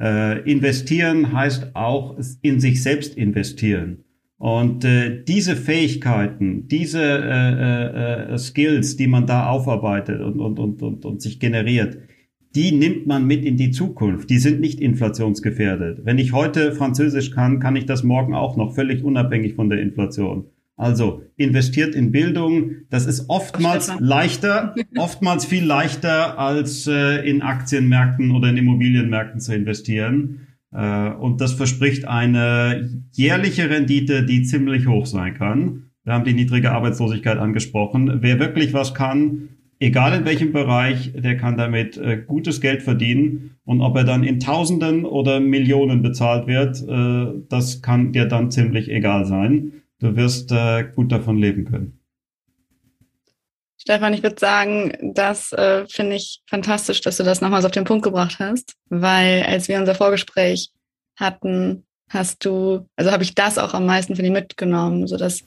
Äh, 0.00 0.50
investieren 0.50 1.32
heißt 1.32 1.76
auch 1.76 2.16
in 2.42 2.58
sich 2.58 2.82
selbst 2.82 3.16
investieren. 3.16 4.04
Und 4.38 4.86
äh, 4.86 5.22
diese 5.22 5.54
Fähigkeiten, 5.54 6.66
diese 6.68 7.02
äh, 7.02 8.32
äh, 8.32 8.38
Skills, 8.38 8.96
die 8.96 9.06
man 9.06 9.26
da 9.26 9.50
aufarbeitet 9.50 10.22
und, 10.22 10.40
und, 10.40 10.58
und, 10.58 10.82
und, 10.82 11.04
und 11.04 11.20
sich 11.20 11.38
generiert, 11.40 11.98
die 12.54 12.72
nimmt 12.72 13.06
man 13.06 13.26
mit 13.26 13.44
in 13.44 13.58
die 13.58 13.70
Zukunft. 13.70 14.30
Die 14.30 14.38
sind 14.38 14.60
nicht 14.60 14.80
inflationsgefährdet. 14.80 16.04
Wenn 16.04 16.16
ich 16.16 16.32
heute 16.32 16.72
Französisch 16.72 17.32
kann, 17.32 17.60
kann 17.60 17.76
ich 17.76 17.84
das 17.84 18.02
morgen 18.02 18.34
auch 18.34 18.56
noch, 18.56 18.74
völlig 18.74 19.04
unabhängig 19.04 19.54
von 19.54 19.68
der 19.68 19.82
Inflation. 19.82 20.46
Also 20.80 21.24
investiert 21.36 21.94
in 21.94 22.10
Bildung. 22.10 22.86
Das 22.88 23.04
ist 23.04 23.28
oftmals 23.28 23.92
leichter, 23.98 24.74
oftmals 24.96 25.44
viel 25.44 25.62
leichter 25.62 26.38
als 26.38 26.86
äh, 26.86 27.28
in 27.28 27.42
Aktienmärkten 27.42 28.30
oder 28.30 28.48
in 28.48 28.56
Immobilienmärkten 28.56 29.40
zu 29.40 29.54
investieren. 29.54 30.46
Äh, 30.72 31.10
und 31.10 31.42
das 31.42 31.52
verspricht 31.52 32.06
eine 32.06 33.04
jährliche 33.12 33.68
Rendite, 33.68 34.24
die 34.24 34.42
ziemlich 34.44 34.86
hoch 34.86 35.04
sein 35.04 35.34
kann. 35.34 35.90
Wir 36.04 36.14
haben 36.14 36.24
die 36.24 36.32
niedrige 36.32 36.72
Arbeitslosigkeit 36.72 37.36
angesprochen. 37.36 38.22
Wer 38.22 38.40
wirklich 38.40 38.72
was 38.72 38.94
kann, 38.94 39.50
egal 39.80 40.18
in 40.18 40.24
welchem 40.24 40.52
Bereich, 40.52 41.12
der 41.14 41.36
kann 41.36 41.58
damit 41.58 41.98
äh, 41.98 42.22
gutes 42.26 42.62
Geld 42.62 42.82
verdienen. 42.82 43.56
Und 43.64 43.82
ob 43.82 43.98
er 43.98 44.04
dann 44.04 44.24
in 44.24 44.40
Tausenden 44.40 45.04
oder 45.04 45.40
Millionen 45.40 46.00
bezahlt 46.00 46.46
wird, 46.46 46.82
äh, 46.88 47.38
das 47.50 47.82
kann 47.82 48.12
dir 48.12 48.24
dann 48.24 48.50
ziemlich 48.50 48.90
egal 48.90 49.26
sein. 49.26 49.72
Du 50.00 50.16
wirst 50.16 50.50
äh, 50.50 50.84
gut 50.94 51.12
davon 51.12 51.36
leben 51.36 51.66
können. 51.66 52.00
Stefan, 53.76 54.12
ich 54.12 54.22
würde 54.22 54.38
sagen, 54.38 55.12
das 55.14 55.52
äh, 55.52 55.86
finde 55.88 56.16
ich 56.16 56.42
fantastisch, 56.46 57.00
dass 57.00 57.16
du 57.16 57.22
das 57.22 57.40
nochmals 57.40 57.64
auf 57.64 57.70
den 57.70 57.84
Punkt 57.84 58.02
gebracht 58.02 58.38
hast, 58.38 58.74
weil 58.88 59.42
als 59.44 59.68
wir 59.68 59.78
unser 59.78 59.94
Vorgespräch 59.94 60.70
hatten, 61.16 61.86
hast 62.10 62.44
du, 62.44 62.86
also 62.96 63.10
habe 63.10 63.22
ich 63.22 63.34
das 63.34 63.56
auch 63.56 63.72
am 63.72 63.86
meisten 63.86 64.16
für 64.16 64.22
dich 64.22 64.30
mitgenommen, 64.30 65.06
so 65.06 65.16
dass 65.16 65.44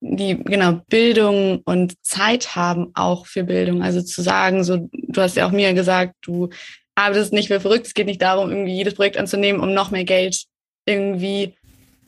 die 0.00 0.36
genau 0.36 0.80
Bildung 0.88 1.62
und 1.64 1.94
Zeit 2.04 2.56
haben 2.56 2.90
auch 2.94 3.26
für 3.26 3.44
Bildung. 3.44 3.82
Also 3.82 4.02
zu 4.02 4.20
sagen, 4.20 4.64
so 4.64 4.88
du 4.92 5.20
hast 5.20 5.36
ja 5.36 5.46
auch 5.46 5.52
mir 5.52 5.72
gesagt, 5.74 6.16
du 6.22 6.48
arbeitest 6.94 7.32
nicht 7.32 7.48
für 7.48 7.60
verrückt. 7.60 7.86
Es 7.86 7.94
geht 7.94 8.06
nicht 8.06 8.20
darum, 8.20 8.50
irgendwie 8.50 8.74
jedes 8.74 8.94
Projekt 8.94 9.16
anzunehmen, 9.16 9.60
um 9.60 9.72
noch 9.72 9.90
mehr 9.90 10.04
Geld 10.04 10.44
irgendwie 10.86 11.54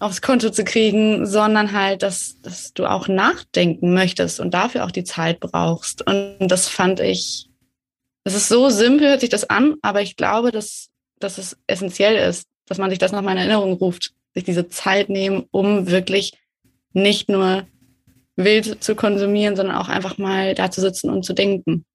aufs 0.04 0.20
Konto 0.20 0.50
zu 0.50 0.64
kriegen, 0.64 1.26
sondern 1.26 1.72
halt, 1.72 2.02
dass, 2.02 2.40
dass 2.42 2.74
du 2.74 2.84
auch 2.84 3.08
nachdenken 3.08 3.94
möchtest 3.94 4.38
und 4.38 4.52
dafür 4.52 4.84
auch 4.84 4.90
die 4.90 5.04
Zeit 5.04 5.40
brauchst. 5.40 6.06
Und 6.06 6.48
das 6.48 6.68
fand 6.68 7.00
ich, 7.00 7.48
das 8.22 8.34
ist 8.34 8.48
so 8.48 8.68
simpel, 8.68 9.08
hört 9.08 9.20
sich 9.20 9.30
das 9.30 9.48
an, 9.48 9.76
aber 9.82 10.02
ich 10.02 10.16
glaube, 10.16 10.50
dass, 10.50 10.90
dass 11.20 11.38
es 11.38 11.56
essentiell 11.66 12.16
ist, 12.16 12.46
dass 12.66 12.78
man 12.78 12.90
sich 12.90 12.98
das 12.98 13.12
nochmal 13.12 13.32
in 13.32 13.38
Erinnerung 13.38 13.72
ruft, 13.72 14.12
sich 14.34 14.44
diese 14.44 14.68
Zeit 14.68 15.08
nehmen, 15.08 15.44
um 15.50 15.90
wirklich 15.90 16.32
nicht 16.92 17.30
nur 17.30 17.66
wild 18.36 18.84
zu 18.84 18.94
konsumieren, 18.94 19.56
sondern 19.56 19.76
auch 19.76 19.88
einfach 19.88 20.18
mal 20.18 20.54
da 20.54 20.70
zu 20.70 20.80
sitzen 20.80 21.08
und 21.08 21.24
zu 21.24 21.32
denken. 21.32 21.86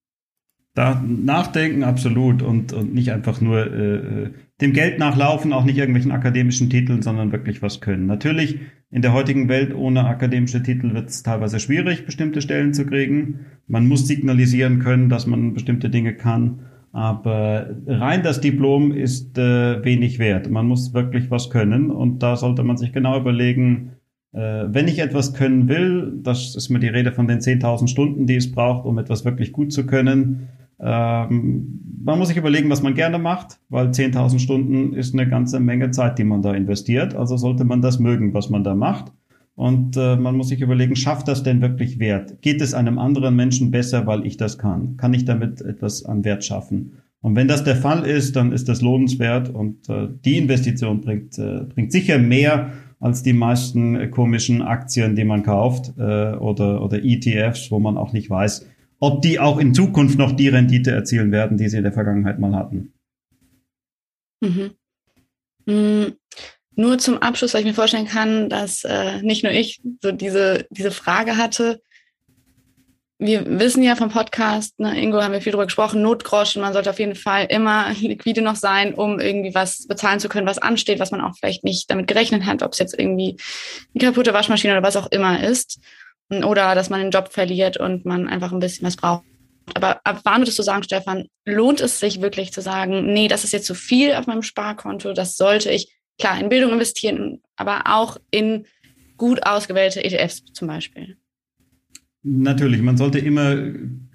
Da 0.75 1.03
nachdenken 1.05 1.83
absolut 1.83 2.41
und, 2.41 2.73
und 2.73 2.93
nicht 2.93 3.11
einfach 3.11 3.41
nur 3.41 3.71
äh, 3.71 3.95
äh, 3.95 4.29
dem 4.61 4.73
Geld 4.73 4.99
nachlaufen, 4.99 5.51
auch 5.51 5.65
nicht 5.65 5.77
irgendwelchen 5.77 6.11
akademischen 6.11 6.69
Titeln, 6.69 7.01
sondern 7.01 7.31
wirklich 7.31 7.61
was 7.61 7.81
können. 7.81 8.05
Natürlich 8.05 8.59
in 8.91 9.01
der 9.01 9.13
heutigen 9.13 9.49
Welt 9.49 9.73
ohne 9.73 10.05
akademische 10.05 10.63
Titel 10.63 10.93
wird 10.93 11.09
es 11.09 11.23
teilweise 11.23 11.59
schwierig, 11.59 12.05
bestimmte 12.05 12.41
Stellen 12.41 12.73
zu 12.73 12.85
kriegen. 12.85 13.45
Man 13.67 13.87
muss 13.87 14.07
signalisieren 14.07 14.79
können, 14.79 15.09
dass 15.09 15.27
man 15.27 15.53
bestimmte 15.53 15.89
Dinge 15.89 16.13
kann. 16.13 16.61
Aber 16.91 17.69
rein 17.85 18.23
das 18.23 18.41
Diplom 18.41 18.91
ist 18.91 19.37
äh, 19.37 19.83
wenig 19.83 20.17
wert. 20.17 20.49
Man 20.49 20.67
muss 20.67 20.93
wirklich 20.93 21.29
was 21.29 21.49
können 21.49 21.91
und 21.91 22.23
da 22.23 22.35
sollte 22.35 22.63
man 22.63 22.77
sich 22.77 22.93
genau 22.93 23.19
überlegen, 23.19 23.91
äh, 24.33 24.65
wenn 24.67 24.87
ich 24.87 24.99
etwas 24.99 25.33
können 25.33 25.67
will, 25.67 26.13
das 26.23 26.55
ist 26.55 26.69
mir 26.69 26.79
die 26.79 26.87
Rede 26.87 27.11
von 27.11 27.27
den 27.27 27.39
10.000 27.39 27.87
Stunden, 27.87 28.25
die 28.25 28.35
es 28.35 28.51
braucht, 28.51 28.85
um 28.85 28.97
etwas 28.97 29.23
wirklich 29.23 29.51
gut 29.51 29.71
zu 29.71 29.85
können. 29.85 30.49
Ähm, 30.81 31.79
man 32.03 32.17
muss 32.17 32.29
sich 32.29 32.37
überlegen, 32.37 32.69
was 32.69 32.81
man 32.81 32.95
gerne 32.95 33.19
macht, 33.19 33.59
weil 33.69 33.87
10.000 33.87 34.39
Stunden 34.39 34.93
ist 34.93 35.13
eine 35.13 35.27
ganze 35.27 35.59
Menge 35.59 35.91
Zeit, 35.91 36.17
die 36.17 36.23
man 36.23 36.41
da 36.41 36.53
investiert. 36.53 37.15
Also 37.15 37.37
sollte 37.37 37.65
man 37.65 37.81
das 37.81 37.99
mögen, 37.99 38.33
was 38.33 38.49
man 38.49 38.63
da 38.63 38.75
macht. 38.75 39.11
Und 39.55 39.97
äh, 39.97 40.15
man 40.15 40.37
muss 40.37 40.47
sich 40.47 40.61
überlegen, 40.61 40.95
schafft 40.95 41.27
das 41.27 41.43
denn 41.43 41.59
wirklich 41.61 41.99
Wert? 41.99 42.41
Geht 42.41 42.61
es 42.61 42.73
einem 42.73 42.97
anderen 42.97 43.35
Menschen 43.35 43.71
besser, 43.71 44.07
weil 44.07 44.25
ich 44.25 44.37
das 44.37 44.57
kann? 44.57 44.95
Kann 44.95 45.13
ich 45.13 45.25
damit 45.25 45.59
etwas 45.59 46.05
an 46.05 46.23
Wert 46.23 46.45
schaffen? 46.45 46.93
Und 47.21 47.35
wenn 47.35 47.49
das 47.49 47.65
der 47.65 47.75
Fall 47.75 48.05
ist, 48.05 48.37
dann 48.37 48.53
ist 48.53 48.69
das 48.69 48.81
lohnenswert 48.81 49.49
und 49.49 49.89
äh, 49.89 50.07
die 50.23 50.37
Investition 50.37 51.01
bringt, 51.01 51.37
äh, 51.37 51.65
bringt 51.65 51.91
sicher 51.91 52.17
mehr 52.17 52.71
als 53.01 53.23
die 53.23 53.33
meisten 53.33 54.11
komischen 54.11 54.61
Aktien, 54.61 55.17
die 55.17 55.25
man 55.25 55.43
kauft 55.43 55.93
äh, 55.97 56.33
oder, 56.35 56.81
oder 56.81 57.03
ETFs, 57.03 57.69
wo 57.71 57.79
man 57.79 57.97
auch 57.97 58.13
nicht 58.13 58.29
weiß, 58.29 58.65
ob 58.99 59.21
die 59.21 59.39
auch 59.39 59.57
in 59.57 59.73
Zukunft 59.73 60.17
noch 60.17 60.31
die 60.31 60.49
Rendite 60.49 60.91
erzielen 60.91 61.31
werden, 61.31 61.57
die 61.57 61.69
sie 61.69 61.77
in 61.77 61.83
der 61.83 61.93
Vergangenheit 61.93 62.39
mal 62.39 62.55
hatten. 62.55 62.93
Mhm. 64.41 64.71
Mhm. 65.65 66.13
Nur 66.75 66.97
zum 66.97 67.17
Abschluss, 67.17 67.53
weil 67.53 67.61
ich 67.61 67.67
mir 67.67 67.73
vorstellen 67.73 68.07
kann, 68.07 68.49
dass 68.49 68.83
äh, 68.85 69.21
nicht 69.21 69.43
nur 69.43 69.51
ich 69.51 69.81
so 70.01 70.11
diese, 70.11 70.65
diese 70.69 70.91
Frage 70.91 71.37
hatte, 71.37 71.81
wir 73.21 73.59
wissen 73.59 73.83
ja 73.83 73.97
vom 73.97 74.09
Podcast, 74.09 74.79
ne, 74.79 74.97
Ingo, 74.97 75.21
haben 75.21 75.33
wir 75.33 75.41
viel 75.41 75.51
darüber 75.51 75.65
gesprochen, 75.65 76.01
Notgroschen, 76.01 76.61
man 76.61 76.71
sollte 76.71 76.89
auf 76.89 76.99
jeden 76.99 77.15
Fall 77.15 77.47
immer 77.49 77.91
liquide 77.99 78.41
noch 78.41 78.55
sein, 78.55 78.93
um 78.93 79.19
irgendwie 79.19 79.53
was 79.53 79.87
bezahlen 79.87 80.21
zu 80.21 80.29
können, 80.29 80.47
was 80.47 80.57
ansteht, 80.57 80.99
was 80.99 81.11
man 81.11 81.19
auch 81.19 81.35
vielleicht 81.37 81.65
nicht 81.65 81.91
damit 81.91 82.07
gerechnet 82.07 82.45
hat, 82.45 82.63
ob 82.63 82.71
es 82.71 82.79
jetzt 82.79 82.97
irgendwie 82.97 83.35
eine 83.93 84.05
kaputte 84.05 84.33
Waschmaschine 84.33 84.73
oder 84.73 84.83
was 84.83 84.95
auch 84.95 85.11
immer 85.11 85.43
ist. 85.43 85.81
Oder 86.31 86.75
dass 86.75 86.89
man 86.89 87.01
den 87.01 87.11
Job 87.11 87.29
verliert 87.31 87.77
und 87.77 88.05
man 88.05 88.27
einfach 88.27 88.51
ein 88.51 88.59
bisschen 88.59 88.85
was 88.85 88.95
braucht. 88.95 89.23
Aber 89.73 90.01
ab 90.03 90.21
wann 90.23 90.41
würdest 90.41 90.59
du 90.59 90.63
sagen, 90.63 90.83
Stefan, 90.83 91.27
lohnt 91.45 91.81
es 91.81 91.99
sich 91.99 92.21
wirklich 92.21 92.51
zu 92.51 92.61
sagen, 92.61 93.13
nee, 93.13 93.27
das 93.27 93.43
ist 93.43 93.53
jetzt 93.53 93.65
zu 93.65 93.75
viel 93.75 94.13
auf 94.13 94.27
meinem 94.27 94.41
Sparkonto, 94.41 95.13
das 95.13 95.37
sollte 95.37 95.69
ich 95.69 95.93
klar 96.17 96.39
in 96.39 96.49
Bildung 96.49 96.71
investieren, 96.71 97.41
aber 97.55 97.83
auch 97.85 98.17
in 98.31 98.65
gut 99.17 99.45
ausgewählte 99.45 100.03
ETFs 100.03 100.43
zum 100.53 100.67
Beispiel? 100.67 101.17
Natürlich, 102.21 102.81
man 102.81 102.97
sollte 102.97 103.19
immer 103.19 103.55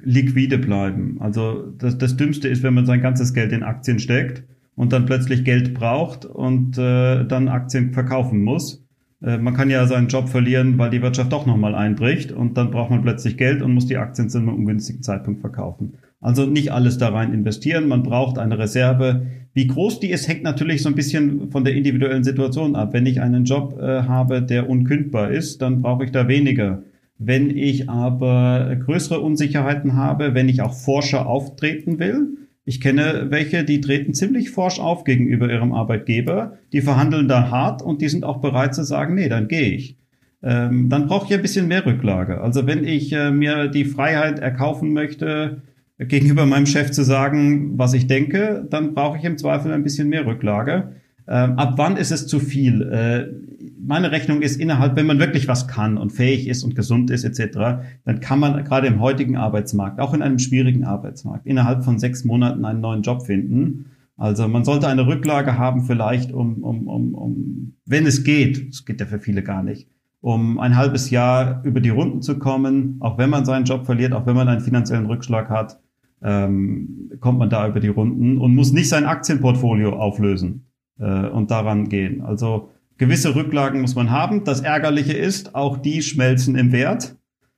liquide 0.02 0.58
bleiben. 0.58 1.18
Also 1.20 1.72
das, 1.78 1.96
das 1.96 2.16
Dümmste 2.16 2.48
ist, 2.48 2.62
wenn 2.62 2.74
man 2.74 2.86
sein 2.86 3.00
ganzes 3.00 3.32
Geld 3.32 3.52
in 3.52 3.62
Aktien 3.62 3.98
steckt 3.98 4.44
und 4.74 4.92
dann 4.92 5.06
plötzlich 5.06 5.44
Geld 5.44 5.72
braucht 5.72 6.26
und 6.26 6.76
äh, 6.76 7.24
dann 7.24 7.48
Aktien 7.48 7.92
verkaufen 7.94 8.42
muss. 8.42 8.83
Äh, 9.24 9.38
man 9.38 9.54
kann 9.54 9.70
ja 9.70 9.86
seinen 9.86 10.08
Job 10.08 10.28
verlieren, 10.28 10.78
weil 10.78 10.90
die 10.90 11.02
Wirtschaft 11.02 11.32
doch 11.32 11.46
nochmal 11.46 11.74
einbricht 11.74 12.32
und 12.32 12.56
dann 12.56 12.70
braucht 12.70 12.90
man 12.90 13.02
plötzlich 13.02 13.36
Geld 13.36 13.62
und 13.62 13.72
muss 13.72 13.86
die 13.86 13.96
Aktien 13.96 14.28
zu 14.28 14.38
einem 14.38 14.50
ungünstigen 14.50 15.02
Zeitpunkt 15.02 15.40
verkaufen. 15.40 15.94
Also 16.20 16.46
nicht 16.46 16.72
alles 16.72 16.98
da 16.98 17.10
rein 17.10 17.34
investieren, 17.34 17.86
man 17.86 18.02
braucht 18.02 18.38
eine 18.38 18.58
Reserve. 18.58 19.26
Wie 19.52 19.66
groß 19.66 20.00
die 20.00 20.10
ist, 20.10 20.26
hängt 20.26 20.42
natürlich 20.42 20.82
so 20.82 20.88
ein 20.88 20.94
bisschen 20.94 21.50
von 21.50 21.64
der 21.64 21.74
individuellen 21.74 22.24
Situation 22.24 22.76
ab. 22.76 22.92
Wenn 22.92 23.06
ich 23.06 23.20
einen 23.20 23.44
Job 23.44 23.78
äh, 23.78 24.02
habe, 24.02 24.42
der 24.42 24.68
unkündbar 24.68 25.30
ist, 25.30 25.60
dann 25.62 25.82
brauche 25.82 26.04
ich 26.04 26.12
da 26.12 26.28
weniger 26.28 26.82
wenn 27.18 27.56
ich 27.56 27.88
aber 27.88 28.74
größere 28.84 29.20
Unsicherheiten 29.20 29.94
habe, 29.94 30.34
wenn 30.34 30.48
ich 30.48 30.62
auch 30.62 30.74
forscher 30.74 31.26
auftreten 31.26 31.98
will, 31.98 32.43
ich 32.64 32.80
kenne 32.80 33.26
welche, 33.28 33.64
die 33.64 33.80
treten 33.80 34.14
ziemlich 34.14 34.50
forsch 34.50 34.80
auf 34.80 35.04
gegenüber 35.04 35.50
ihrem 35.50 35.72
Arbeitgeber, 35.72 36.58
die 36.72 36.80
verhandeln 36.80 37.28
da 37.28 37.50
hart 37.50 37.82
und 37.82 38.00
die 38.00 38.08
sind 38.08 38.24
auch 38.24 38.40
bereit 38.40 38.74
zu 38.74 38.84
sagen, 38.84 39.14
nee, 39.14 39.28
dann 39.28 39.48
gehe 39.48 39.70
ich. 39.70 39.98
Ähm, 40.42 40.88
dann 40.88 41.06
brauche 41.06 41.26
ich 41.26 41.34
ein 41.34 41.42
bisschen 41.42 41.68
mehr 41.68 41.84
Rücklage. 41.84 42.40
Also 42.40 42.66
wenn 42.66 42.84
ich 42.84 43.12
äh, 43.12 43.30
mir 43.30 43.68
die 43.68 43.84
Freiheit 43.84 44.38
erkaufen 44.38 44.92
möchte, 44.92 45.62
gegenüber 45.98 46.44
meinem 46.46 46.66
Chef 46.66 46.90
zu 46.90 47.02
sagen, 47.04 47.78
was 47.78 47.94
ich 47.94 48.06
denke, 48.06 48.66
dann 48.68 48.94
brauche 48.94 49.18
ich 49.18 49.24
im 49.24 49.38
Zweifel 49.38 49.72
ein 49.72 49.82
bisschen 49.82 50.08
mehr 50.08 50.26
Rücklage. 50.26 50.92
Ähm, 51.28 51.58
ab 51.58 51.74
wann 51.76 51.96
ist 51.96 52.10
es 52.10 52.26
zu 52.26 52.40
viel? 52.40 52.82
Äh, 52.82 53.53
meine 53.86 54.12
Rechnung 54.12 54.42
ist 54.42 54.60
innerhalb, 54.60 54.96
wenn 54.96 55.06
man 55.06 55.18
wirklich 55.18 55.48
was 55.48 55.68
kann 55.68 55.98
und 55.98 56.10
fähig 56.10 56.48
ist 56.48 56.64
und 56.64 56.74
gesund 56.74 57.10
ist 57.10 57.24
etc., 57.24 57.84
dann 58.04 58.20
kann 58.20 58.40
man 58.40 58.64
gerade 58.64 58.86
im 58.86 59.00
heutigen 59.00 59.36
Arbeitsmarkt, 59.36 60.00
auch 60.00 60.14
in 60.14 60.22
einem 60.22 60.38
schwierigen 60.38 60.84
Arbeitsmarkt, 60.84 61.46
innerhalb 61.46 61.84
von 61.84 61.98
sechs 61.98 62.24
Monaten 62.24 62.64
einen 62.64 62.80
neuen 62.80 63.02
Job 63.02 63.22
finden. 63.22 63.86
Also 64.16 64.48
man 64.48 64.64
sollte 64.64 64.88
eine 64.88 65.06
Rücklage 65.06 65.58
haben, 65.58 65.82
vielleicht 65.82 66.32
um, 66.32 66.62
um, 66.62 66.86
um, 66.86 67.14
um 67.14 67.74
wenn 67.84 68.06
es 68.06 68.24
geht, 68.24 68.68
es 68.70 68.84
geht 68.84 69.00
ja 69.00 69.06
für 69.06 69.18
viele 69.18 69.42
gar 69.42 69.62
nicht, 69.62 69.88
um 70.20 70.58
ein 70.58 70.76
halbes 70.76 71.10
Jahr 71.10 71.62
über 71.64 71.80
die 71.80 71.90
Runden 71.90 72.22
zu 72.22 72.38
kommen, 72.38 72.96
auch 73.00 73.18
wenn 73.18 73.30
man 73.30 73.44
seinen 73.44 73.64
Job 73.64 73.86
verliert, 73.86 74.12
auch 74.12 74.26
wenn 74.26 74.36
man 74.36 74.48
einen 74.48 74.60
finanziellen 74.60 75.06
Rückschlag 75.06 75.50
hat, 75.50 75.80
ähm, 76.22 77.10
kommt 77.20 77.38
man 77.38 77.50
da 77.50 77.68
über 77.68 77.80
die 77.80 77.88
Runden 77.88 78.38
und 78.38 78.54
muss 78.54 78.72
nicht 78.72 78.88
sein 78.88 79.04
Aktienportfolio 79.04 79.92
auflösen 79.92 80.64
äh, 80.98 81.28
und 81.28 81.50
daran 81.50 81.88
gehen. 81.88 82.22
Also 82.22 82.70
gewisse 82.98 83.34
Rücklagen 83.34 83.80
muss 83.80 83.94
man 83.94 84.10
haben. 84.10 84.44
Das 84.44 84.60
Ärgerliche 84.60 85.12
ist, 85.14 85.54
auch 85.54 85.78
die 85.78 86.02
schmelzen 86.02 86.56
im 86.56 86.72
Wert. 86.72 87.16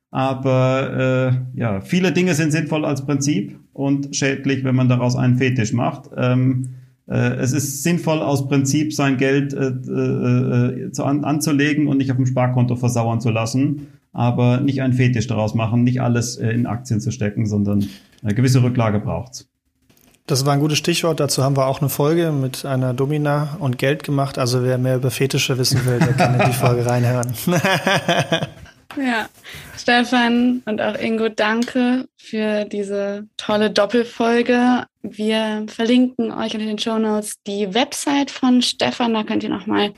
Aber 0.09 1.43
äh, 1.55 1.59
ja, 1.59 1.81
viele 1.81 2.11
Dinge 2.11 2.33
sind 2.33 2.51
sinnvoll 2.51 2.85
als 2.85 3.05
Prinzip 3.05 3.59
und 3.73 4.15
schädlich, 4.15 4.63
wenn 4.63 4.75
man 4.75 4.89
daraus 4.89 5.15
einen 5.15 5.37
Fetisch 5.37 5.73
macht. 5.73 6.09
Ähm, 6.15 6.69
äh, 7.07 7.35
es 7.35 7.53
ist 7.53 7.83
sinnvoll, 7.83 8.19
aus 8.19 8.47
Prinzip 8.47 8.93
sein 8.93 9.17
Geld 9.17 9.53
äh, 9.53 9.67
äh, 9.67 10.85
äh, 10.85 10.91
zu 10.91 11.03
an, 11.03 11.23
anzulegen 11.23 11.87
und 11.87 11.97
nicht 11.97 12.11
auf 12.11 12.17
dem 12.17 12.25
Sparkonto 12.25 12.75
versauern 12.75 13.19
zu 13.19 13.29
lassen, 13.29 13.87
aber 14.13 14.61
nicht 14.61 14.81
einen 14.81 14.93
Fetisch 14.93 15.27
daraus 15.27 15.55
machen, 15.55 15.83
nicht 15.83 16.01
alles 16.01 16.37
äh, 16.37 16.49
in 16.49 16.65
Aktien 16.65 16.99
zu 16.99 17.11
stecken, 17.11 17.45
sondern 17.45 17.85
eine 18.23 18.33
gewisse 18.33 18.63
Rücklage 18.63 18.99
braucht's. 18.99 19.49
Das 20.27 20.45
war 20.45 20.53
ein 20.53 20.59
gutes 20.59 20.77
Stichwort. 20.77 21.21
Dazu 21.21 21.41
haben 21.41 21.55
wir 21.55 21.67
auch 21.67 21.79
eine 21.79 21.87
Folge 21.87 22.33
mit 22.33 22.65
einer 22.65 22.93
Domina 22.93 23.55
und 23.61 23.77
Geld 23.77 24.03
gemacht. 24.03 24.37
Also 24.37 24.61
wer 24.61 24.77
mehr 24.77 24.97
über 24.97 25.09
Fetische 25.09 25.57
wissen 25.57 25.85
will, 25.85 25.99
der 25.99 26.13
kann 26.13 26.37
in 26.37 26.45
die 26.45 26.53
Folge 26.53 26.85
reinhören. 26.85 27.33
ja, 28.97 29.29
Stefan 29.77 30.63
und 30.65 30.81
auch 30.81 30.99
Ingo, 30.99 31.29
danke 31.29 32.09
für 32.17 32.65
diese 32.65 33.25
tolle 33.37 33.71
Doppelfolge. 33.71 34.83
Wir 35.01 35.65
verlinken 35.67 36.33
euch 36.33 36.53
in 36.53 36.59
den 36.59 36.77
Show 36.77 36.99
Notes 36.99 37.35
die 37.47 37.73
Website 37.73 38.29
von 38.29 38.61
Stefan. 38.61 39.13
Da 39.13 39.23
könnt 39.23 39.43
ihr 39.43 39.49
nochmal 39.49 39.93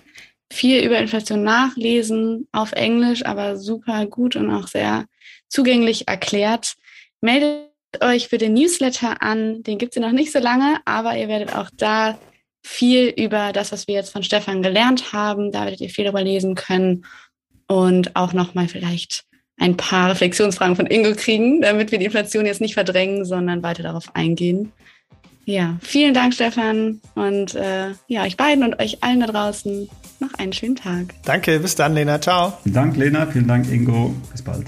viel 0.54 0.84
über 0.84 1.00
Inflation 1.00 1.42
nachlesen, 1.42 2.48
auf 2.52 2.74
Englisch, 2.74 3.26
aber 3.26 3.58
super 3.58 4.06
gut 4.06 4.36
und 4.36 4.52
auch 4.52 4.68
sehr 4.68 5.06
zugänglich 5.48 6.08
erklärt. 6.08 6.76
Meldet 7.20 7.68
euch 8.02 8.28
für 8.28 8.38
den 8.38 8.54
Newsletter 8.54 9.21
an. 9.21 9.63
Den 9.63 9.78
gibt 9.78 9.95
es 9.95 10.02
ja 10.02 10.08
noch 10.08 10.13
nicht 10.13 10.32
so 10.32 10.39
lange, 10.39 10.78
aber 10.86 11.17
ihr 11.17 11.28
werdet 11.28 11.56
auch 11.56 11.69
da 11.75 12.17
viel 12.63 13.08
über 13.08 13.52
das, 13.54 13.71
was 13.71 13.88
wir 13.88 13.95
jetzt 13.95 14.12
von 14.12 14.23
Stefan 14.23 14.62
gelernt 14.62 15.13
haben. 15.13 15.52
Da 15.52 15.63
werdet 15.63 15.82
ihr 15.82 15.89
viel 15.89 16.06
darüber 16.06 16.23
lesen 16.23 16.56
können 16.56 17.06
und 17.67 18.15
auch 18.15 18.34
nochmal 18.34 18.67
vielleicht 18.67 19.25
ein 19.58 19.78
paar 19.78 20.12
Reflexionsfragen 20.12 20.75
von 20.75 20.88
Ingo 20.88 21.13
kriegen, 21.15 21.62
damit 21.62 21.91
wir 21.91 21.99
die 21.99 22.06
Inflation 22.06 22.45
jetzt 22.45 22.62
nicht 22.62 22.73
verdrängen, 22.73 23.25
sondern 23.25 23.62
weiter 23.62 23.84
darauf 23.84 24.15
eingehen. 24.15 24.71
Ja, 25.45 25.78
vielen 25.82 26.13
Dank, 26.13 26.34
Stefan. 26.34 27.02
Und 27.15 27.56
äh, 27.56 27.89
ja, 28.08 28.23
euch 28.23 28.38
beiden 28.38 28.63
und 28.63 28.80
euch 28.80 29.04
allen 29.04 29.19
da 29.19 29.28
draußen 29.28 29.89
noch 30.19 30.34
einen 30.36 30.54
schönen 30.54 30.75
Tag. 30.75 31.13
Danke, 31.25 31.60
bis 31.60 31.75
dann, 31.75 31.95
Lena. 31.95 32.21
Ciao. 32.21 32.54
Vielen 32.63 32.75
Dank, 32.75 32.97
Lena. 32.97 33.25
Vielen 33.25 33.47
Dank, 33.47 33.69
Ingo. 33.71 34.13
Bis 34.32 34.41
bald. 34.41 34.67